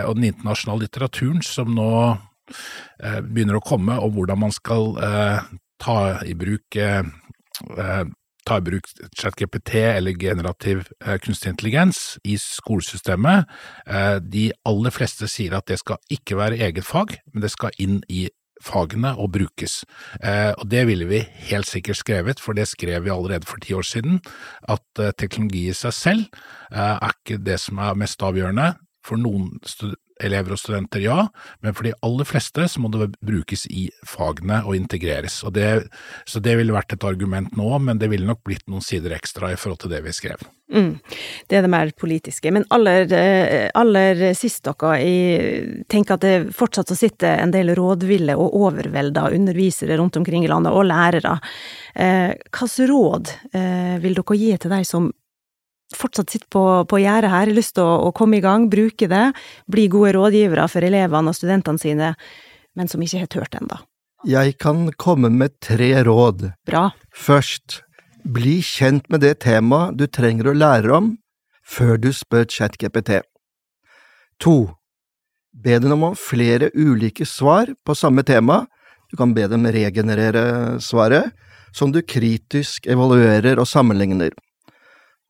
og 0.08 0.16
den 0.18 0.32
internasjonale 0.32 0.88
litteraturen 0.88 1.44
som 1.46 1.70
nå 1.70 1.90
begynner 3.30 3.60
å 3.60 3.62
komme, 3.64 4.00
om 4.02 4.16
hvordan 4.16 4.42
man 4.42 4.56
skal 4.56 4.98
eh, 4.98 5.52
ta 5.84 6.20
i 6.26 6.36
bruk 6.38 6.76
eh, 6.80 7.04
ta 8.44 8.58
i 8.60 8.64
bruk 8.64 8.88
ChatGPT 9.16 9.76
eller 9.76 10.20
generativ 10.20 10.88
eh, 11.06 11.18
kunstig 11.24 11.54
intelligens 11.54 12.18
i 12.24 12.38
skolesystemet. 12.42 13.50
Eh, 13.88 14.16
de 14.20 14.50
aller 14.68 14.96
fleste 14.96 15.30
sier 15.32 15.56
at 15.58 15.68
det 15.72 15.80
skal 15.84 16.02
ikke 16.12 16.40
være 16.40 16.60
eget 16.64 16.88
fag, 16.88 17.18
men 17.34 17.46
det 17.46 17.54
skal 17.54 17.76
inn 17.80 18.02
i 18.10 18.28
fagene 18.64 19.12
og 19.20 19.34
brukes. 19.36 19.82
Og 20.24 20.62
det 20.72 20.86
ville 20.88 21.04
vi 21.10 21.18
helt 21.50 21.68
sikkert 21.68 21.98
skrevet, 22.00 22.40
for 22.40 22.56
det 22.56 22.70
skrev 22.70 23.04
vi 23.04 23.12
allerede 23.12 23.50
for 23.50 23.60
ti 23.60 23.74
år 23.76 23.84
siden, 23.84 24.22
at 24.72 25.02
teknologi 25.20 25.66
i 25.68 25.76
seg 25.76 25.92
selv 25.98 26.22
er 26.72 27.04
ikke 27.10 27.42
det 27.44 27.58
som 27.60 27.82
er 27.84 27.98
mest 28.00 28.24
avgjørende. 28.24 28.70
For 29.04 29.20
noen 29.20 29.60
elever 30.24 30.56
og 30.56 30.62
studenter, 30.62 31.04
ja, 31.04 31.28
men 31.62 31.76
for 31.76 31.88
de 31.88 31.94
aller 32.06 32.28
fleste 32.28 32.68
så 32.70 32.82
må 32.82 32.92
det 32.94 33.12
brukes 33.24 33.66
i 33.70 33.88
fagene 34.08 34.62
og 34.64 34.78
integreres. 34.78 35.42
Og 35.48 35.56
det, 35.58 35.70
så 36.30 36.42
det 36.44 36.58
ville 36.60 36.76
vært 36.76 36.96
et 36.96 37.08
argument 37.08 37.54
nå, 37.60 37.70
men 37.84 38.02
det 38.02 38.12
ville 38.14 38.28
nok 38.28 38.44
blitt 38.48 38.68
noen 38.72 38.84
sider 38.84 39.16
ekstra 39.16 39.54
i 39.54 39.60
forhold 39.60 39.84
til 39.84 39.94
det 39.94 40.04
vi 40.06 40.16
skrev. 40.16 40.44
Mm, 40.74 40.94
det 41.50 41.58
er 41.58 41.66
det 41.66 41.70
mer 41.70 41.92
politiske. 42.00 42.52
Men 42.52 42.66
aller, 42.74 43.06
eh, 43.14 43.70
aller 43.78 44.24
sist 44.34 44.64
dere, 44.66 44.94
jeg 45.04 45.84
tenker 45.92 46.16
at 46.16 46.26
det 46.26 46.54
fortsatt 46.56 46.94
å 46.94 46.98
sitte 46.98 47.30
en 47.30 47.52
del 47.54 47.76
rådville 47.78 48.36
og 48.40 48.56
overvelda 48.58 49.30
undervisere 49.36 49.98
rundt 50.00 50.18
omkring 50.18 50.46
i 50.46 50.52
landet, 50.52 50.74
og 50.74 50.88
lærere. 50.90 51.40
Eh, 51.96 52.34
Hvilke 52.54 52.88
råd 52.90 53.36
eh, 53.54 54.00
vil 54.02 54.18
dere 54.18 54.40
gi 54.40 54.56
til 54.58 54.74
de 54.74 54.82
som 54.88 55.12
fortsatt 55.98 56.34
sitter 56.34 56.50
på, 56.52 56.64
på 56.90 57.00
gjerdet 57.02 57.32
her, 57.32 57.48
har 57.48 57.56
lyst 57.56 57.76
til 57.78 57.86
å, 57.86 58.10
å, 58.10 58.12
komme 58.16 58.40
i 58.40 58.44
gang, 58.44 58.68
bruke 58.72 59.10
det, 59.10 59.26
bli 59.72 59.88
gode 59.92 60.14
rådgivere 60.18 60.68
for 60.72 60.86
elevene 60.86 61.32
og 61.32 61.38
studentene 61.38 61.82
sine, 61.82 62.14
men 62.78 62.92
som 62.92 63.02
ikke 63.04 63.24
har 63.24 63.32
turt 63.32 63.58
ennå. 63.60 63.80
Jeg 64.28 64.56
kan 64.64 64.86
komme 64.96 65.30
med 65.34 65.58
tre 65.64 65.92
råd. 66.08 66.54
Bra. 66.68 66.86
Først, 67.12 67.82
bli 68.24 68.62
kjent 68.64 69.10
med 69.12 69.24
det 69.26 69.42
temaet 69.44 69.98
du 70.00 70.08
trenger 70.08 70.52
å 70.52 70.56
lære 70.56 70.96
om, 70.96 71.10
før 71.64 71.98
du 72.00 72.12
spør 72.16 72.48
ChatGPT. 72.48 73.20
To, 74.44 74.74
be 75.54 75.76
dem 75.80 76.04
om 76.04 76.16
flere 76.18 76.72
ulike 76.76 77.28
svar 77.28 77.74
på 77.86 77.96
samme 77.96 78.24
tema, 78.28 78.64
du 79.12 79.18
kan 79.20 79.36
be 79.36 79.46
dem 79.48 79.68
regenerere 79.70 80.80
svaret, 80.82 81.36
som 81.74 81.92
du 81.92 82.02
kritisk 82.02 82.88
evaluerer 82.90 83.60
og 83.62 83.68
sammenligner. 83.70 84.34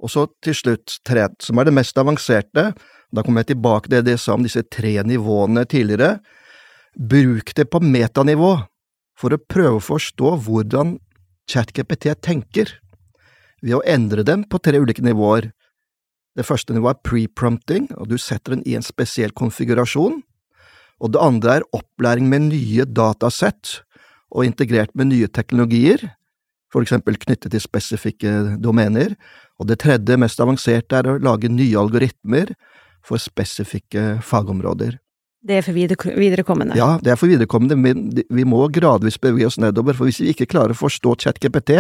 Og 0.04 0.12
så 0.12 0.26
til 0.44 0.56
slutt, 0.58 0.98
tre, 1.08 1.30
som 1.40 1.60
er 1.60 1.70
det 1.70 1.76
mest 1.78 1.98
avanserte, 2.00 2.72
da 3.14 3.24
kommer 3.24 3.44
jeg 3.44 3.54
tilbake 3.54 3.90
til 3.90 4.04
det 4.04 4.18
jeg 4.18 4.24
sa 4.26 4.36
om 4.36 4.44
disse 4.44 4.64
tre 4.74 4.98
nivåene 5.08 5.64
tidligere, 5.70 6.18
bruk 6.94 7.54
det 7.56 7.70
på 7.72 7.82
metanivå 7.82 8.56
for 9.20 9.34
å 9.34 9.42
prøve 9.42 9.80
å 9.80 9.84
forstå 9.84 10.36
hvordan 10.46 10.98
ChatGPT 11.50 12.12
tenker, 12.24 12.80
ved 13.64 13.78
å 13.78 13.86
endre 13.88 14.26
dem 14.28 14.44
på 14.44 14.60
tre 14.60 14.82
ulike 14.82 15.04
nivåer. 15.06 15.52
Det 16.36 16.44
første 16.44 16.76
nivået 16.76 16.98
er 16.98 17.06
pre-prompting, 17.08 17.88
og 17.96 18.10
du 18.12 18.18
setter 18.20 18.58
den 18.58 18.66
i 18.68 18.76
en 18.76 18.84
spesiell 18.84 19.32
konfigurasjon. 19.32 20.20
Og 21.04 21.14
det 21.14 21.22
andre 21.22 21.60
er 21.60 21.68
opplæring 21.76 22.28
med 22.32 22.50
nye 22.50 22.88
datasett 22.90 23.80
og 24.34 24.48
integrert 24.48 24.92
med 24.98 25.12
nye 25.14 25.30
teknologier, 25.32 26.02
for 26.74 26.82
eksempel 26.82 27.20
knyttet 27.22 27.54
til 27.54 27.62
spesifikke 27.62 28.58
domener, 28.62 29.14
og 29.62 29.70
det 29.70 29.80
tredje, 29.84 30.18
mest 30.20 30.42
avanserte, 30.44 31.00
er 31.00 31.10
å 31.10 31.20
lage 31.22 31.52
nye 31.52 31.78
algoritmer 31.80 32.54
for 33.06 33.22
spesifikke 33.22 34.20
fagområder. 34.24 34.98
Det 35.44 35.58
er 35.60 35.66
for 35.66 35.76
viderekommende? 35.76 36.78
Ja, 36.80 36.96
det 37.04 37.12
er 37.12 37.18
for 37.20 37.28
viderekommende, 37.28 37.76
men 37.76 38.06
vi 38.16 38.46
må 38.48 38.62
gradvis 38.72 39.20
bevege 39.20 39.50
oss 39.50 39.60
nedover, 39.60 39.98
for 39.98 40.08
hvis 40.08 40.22
vi 40.24 40.32
ikke 40.32 40.48
klarer 40.54 40.72
å 40.72 40.80
forstå 40.80 41.18
ChatGPT, 41.26 41.76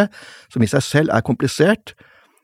som 0.51 0.65
i 0.65 0.69
seg 0.69 0.83
selv 0.83 1.15
er 1.15 1.23
komplisert, 1.23 1.95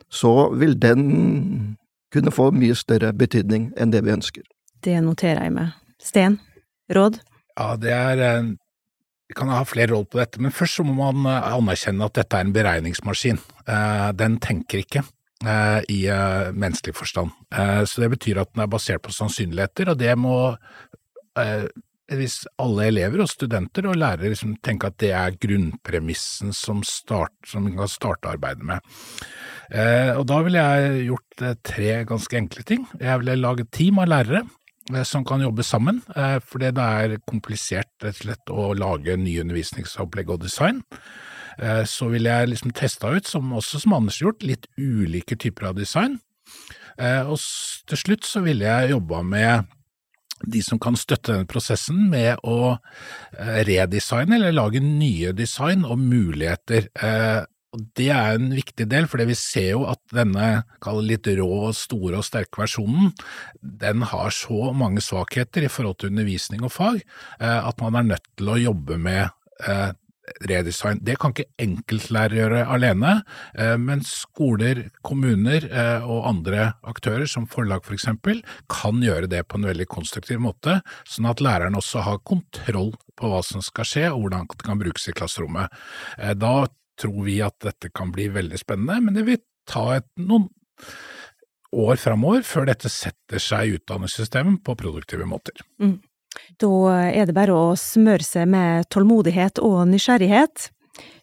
så 0.09 0.49
vil 0.55 0.77
den 0.79 1.75
kunne 2.13 2.31
få 2.33 2.49
mye 2.55 2.77
større 2.77 3.11
betydning 3.13 3.69
enn 3.77 3.91
det 3.93 4.05
vi 4.07 4.15
ønsker. 4.15 4.47
Det 4.81 4.95
noterer 5.03 5.43
jeg 5.43 5.57
meg. 5.57 5.75
Sten, 5.99 6.39
råd? 6.95 7.19
Ja, 7.59 7.73
det 7.75 7.91
er 7.91 8.23
vi 9.29 9.35
kan 9.37 9.51
ha 9.53 9.61
flere 9.67 9.93
råd 9.93 10.07
på 10.09 10.17
dette, 10.17 10.41
men 10.41 10.53
først 10.55 10.79
så 10.79 10.83
må 10.87 10.95
man 10.97 11.27
eh, 11.29 11.51
anerkjenne 11.53 12.07
at 12.07 12.17
dette 12.17 12.37
er 12.37 12.47
en 12.47 12.53
beregningsmaskin. 12.55 13.37
Eh, 13.69 14.07
den 14.17 14.39
tenker 14.41 14.81
ikke 14.81 15.03
eh, 15.03 15.11
i 15.39 16.01
menneskelig 16.51 16.97
forstand. 16.97 17.29
Så 17.87 18.01
det 18.03 18.09
betyr 18.11 18.41
at 18.41 18.49
den 18.51 18.65
er 18.65 18.67
basert 18.67 19.05
på 19.05 19.13
sannsynligheter, 19.15 19.93
og 19.93 20.01
det 20.01 20.11
må 20.19 20.33
hvis 22.09 22.41
alle 22.59 22.89
elever 22.89 23.23
og 23.23 23.29
studenter 23.31 23.87
og 23.87 23.95
lærere 24.01 24.33
liksom 24.33 24.57
tenker 24.65 24.91
at 24.91 24.97
det 24.99 25.13
er 25.15 25.37
grunnpremissen 25.39 26.51
som, 26.57 26.81
start, 26.83 27.31
som 27.47 27.69
vi 27.69 27.71
kan 27.77 27.87
starte 27.87 28.33
arbeidet 28.33 28.67
med. 28.67 28.83
og 30.17 30.25
da 30.27 30.41
ville 30.43 30.65
jeg 30.65 31.05
gjort 31.07 31.45
tre 31.71 31.89
ganske 32.09 32.41
enkle 32.41 32.65
ting. 32.67 32.83
Jeg 32.99 33.21
ville 33.21 33.39
laget 33.39 33.71
team 33.71 34.03
av 34.03 34.11
lærere 34.11 34.43
Eh, 34.93 35.03
som 35.03 35.25
kan 35.25 35.41
jobbe 35.41 35.63
sammen, 35.63 36.01
eh, 36.15 36.39
fordi 36.39 36.71
det 36.73 36.83
er 36.83 37.17
komplisert 37.27 37.91
rett 38.01 38.15
og 38.15 38.23
slett 38.23 38.49
å 38.49 38.69
lage 38.73 39.17
nye 39.17 39.43
undervisningsopplegg 39.43 40.29
og 40.29 40.41
design. 40.41 40.81
Eh, 41.59 41.83
så 41.89 42.09
ville 42.11 42.31
jeg 42.31 42.53
liksom 42.53 42.73
testa 42.75 43.11
ut, 43.13 43.27
som 43.27 43.53
også 43.57 43.83
som 43.83 43.97
Anders 43.97 44.19
har 44.21 44.29
gjort, 44.29 44.47
litt 44.47 44.69
ulike 44.79 45.37
typer 45.39 45.71
av 45.71 45.79
design. 45.79 46.19
Og 46.99 47.37
til 47.87 47.95
slutt 47.95 48.25
så 48.27 48.41
ville 48.43 48.65
jeg 48.67 48.89
jobba 48.91 49.21
med 49.23 49.69
de 50.51 50.59
som 50.63 50.79
kan 50.83 50.97
støtte 50.99 51.31
denne 51.31 51.47
prosessen 51.47 52.09
med 52.11 52.41
å 52.43 52.73
redesigne 53.67 54.35
eller 54.35 54.51
lage 54.57 54.81
nye 54.83 55.31
design 55.31 55.85
og 55.87 56.01
muligheter 56.01 56.89
Det 57.95 58.09
er 58.09 58.35
en 58.35 58.49
viktig 58.51 58.87
del, 58.89 59.07
for 59.07 59.23
vi 59.29 59.37
ser 59.37 59.69
jo 59.77 59.85
at 59.87 60.01
denne 60.11 60.63
litt 61.05 61.27
rå, 61.39 61.69
store 61.71 62.19
og 62.19 62.25
sterke 62.25 62.63
versjonen, 62.63 63.13
den 63.61 64.01
har 64.09 64.33
så 64.33 64.73
mange 64.73 65.03
svakheter 65.05 65.63
i 65.63 65.71
forhold 65.71 65.99
til 66.01 66.11
undervisning 66.11 66.65
og 66.65 66.73
fag, 66.73 67.03
eh, 67.39 67.59
at 67.61 67.79
man 67.79 67.95
er 67.95 68.09
nødt 68.15 68.27
til 68.35 68.49
å 68.49 68.59
jobbe 68.59 68.97
med 68.97 69.29
eh, 69.67 69.91
redesign. 70.49 71.01
Det 71.05 71.17
kan 71.21 71.33
ikke 71.33 71.49
enkeltlærere 71.61 72.39
gjøre 72.39 72.63
alene, 72.75 73.13
eh, 73.57 73.75
men 73.81 74.03
skoler, 74.07 74.85
kommuner 75.05 75.65
og 76.03 76.27
andre 76.29 76.73
aktører, 76.87 77.27
som 77.29 77.47
forlag 77.49 77.83
for 77.85 77.95
eksempel, 77.95 78.41
kan 78.71 79.01
gjøre 79.03 79.29
det 79.31 79.45
på 79.47 79.59
en 79.59 79.67
veldig 79.69 79.87
konstruktiv 79.91 80.41
måte, 80.43 80.79
sånn 81.07 81.29
at 81.29 81.43
læreren 81.43 81.77
også 81.77 82.03
har 82.05 82.23
kontroll 82.27 82.93
på 83.19 83.29
hva 83.31 83.41
som 83.45 83.63
skal 83.65 83.87
skje 83.87 84.05
og 84.11 84.23
hvordan 84.23 84.49
det 84.53 84.65
kan 84.65 84.81
brukes 84.81 85.09
i 85.09 85.15
klasserommet. 85.15 85.73
Da 86.39 86.53
tror 86.99 87.23
vi 87.27 87.39
at 87.43 87.57
dette 87.63 87.91
kan 87.95 88.11
bli 88.15 88.29
veldig 88.33 88.59
spennende, 88.59 88.99
men 89.05 89.17
det 89.17 89.25
vil 89.27 89.41
ta 89.69 89.85
et, 89.99 90.07
noen 90.19 90.49
år 91.75 91.99
framover 92.01 92.45
før 92.47 92.69
dette 92.69 92.89
setter 92.91 93.41
seg 93.43 93.67
i 93.67 93.77
utdanningssystemet 93.77 94.63
på 94.65 94.75
produktive 94.79 95.27
måter. 95.29 95.59
Mm. 95.81 95.99
Da 96.59 96.71
er 97.09 97.29
det 97.29 97.35
bare 97.37 97.55
å 97.55 97.77
smøre 97.79 98.25
seg 98.25 98.49
med 98.51 98.89
tålmodighet 98.93 99.61
og 99.63 99.87
nysgjerrighet. 99.91 100.69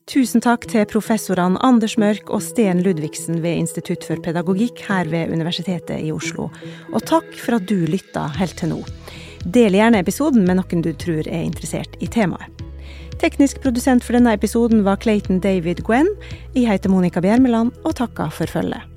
Tusen 0.06 0.42
takk 0.42 0.68
til 0.70 0.86
professorene 0.86 1.58
Anders 1.66 1.96
Mørk 1.98 2.30
og 2.30 2.44
Sten 2.44 2.78
Ludvigsen 2.86 3.40
ved 3.42 3.58
Institutt 3.64 4.06
for 4.06 4.22
pedagogikk 4.22 4.84
her 4.86 5.10
ved 5.10 5.32
Universitetet 5.34 5.98
i 5.98 6.12
Oslo. 6.14 6.46
Og 6.92 7.02
takk 7.10 7.26
for 7.40 7.58
at 7.58 7.66
du 7.66 7.88
lytta 7.90 8.28
helt 8.38 8.54
til 8.60 8.70
nå. 8.70 8.80
Del 9.42 9.74
gjerne 9.78 10.00
episoden 10.02 10.46
med 10.46 10.60
noen 10.60 10.86
du 10.86 10.92
tror 10.94 11.26
er 11.26 11.42
interessert 11.42 11.98
i 11.98 12.06
temaet. 12.10 12.62
Teknisk 13.18 13.62
produsent 13.64 14.04
for 14.04 14.14
denne 14.14 14.34
episoden 14.36 14.84
var 14.86 15.00
Clayton 15.02 15.40
David 15.40 15.82
Gwen. 15.86 16.10
Jeg 16.54 16.68
heter 16.68 16.92
Monica 16.92 17.22
Bjermeland 17.24 17.72
og 17.82 17.96
takker 17.98 18.30
for 18.30 18.50
følget. 18.50 18.95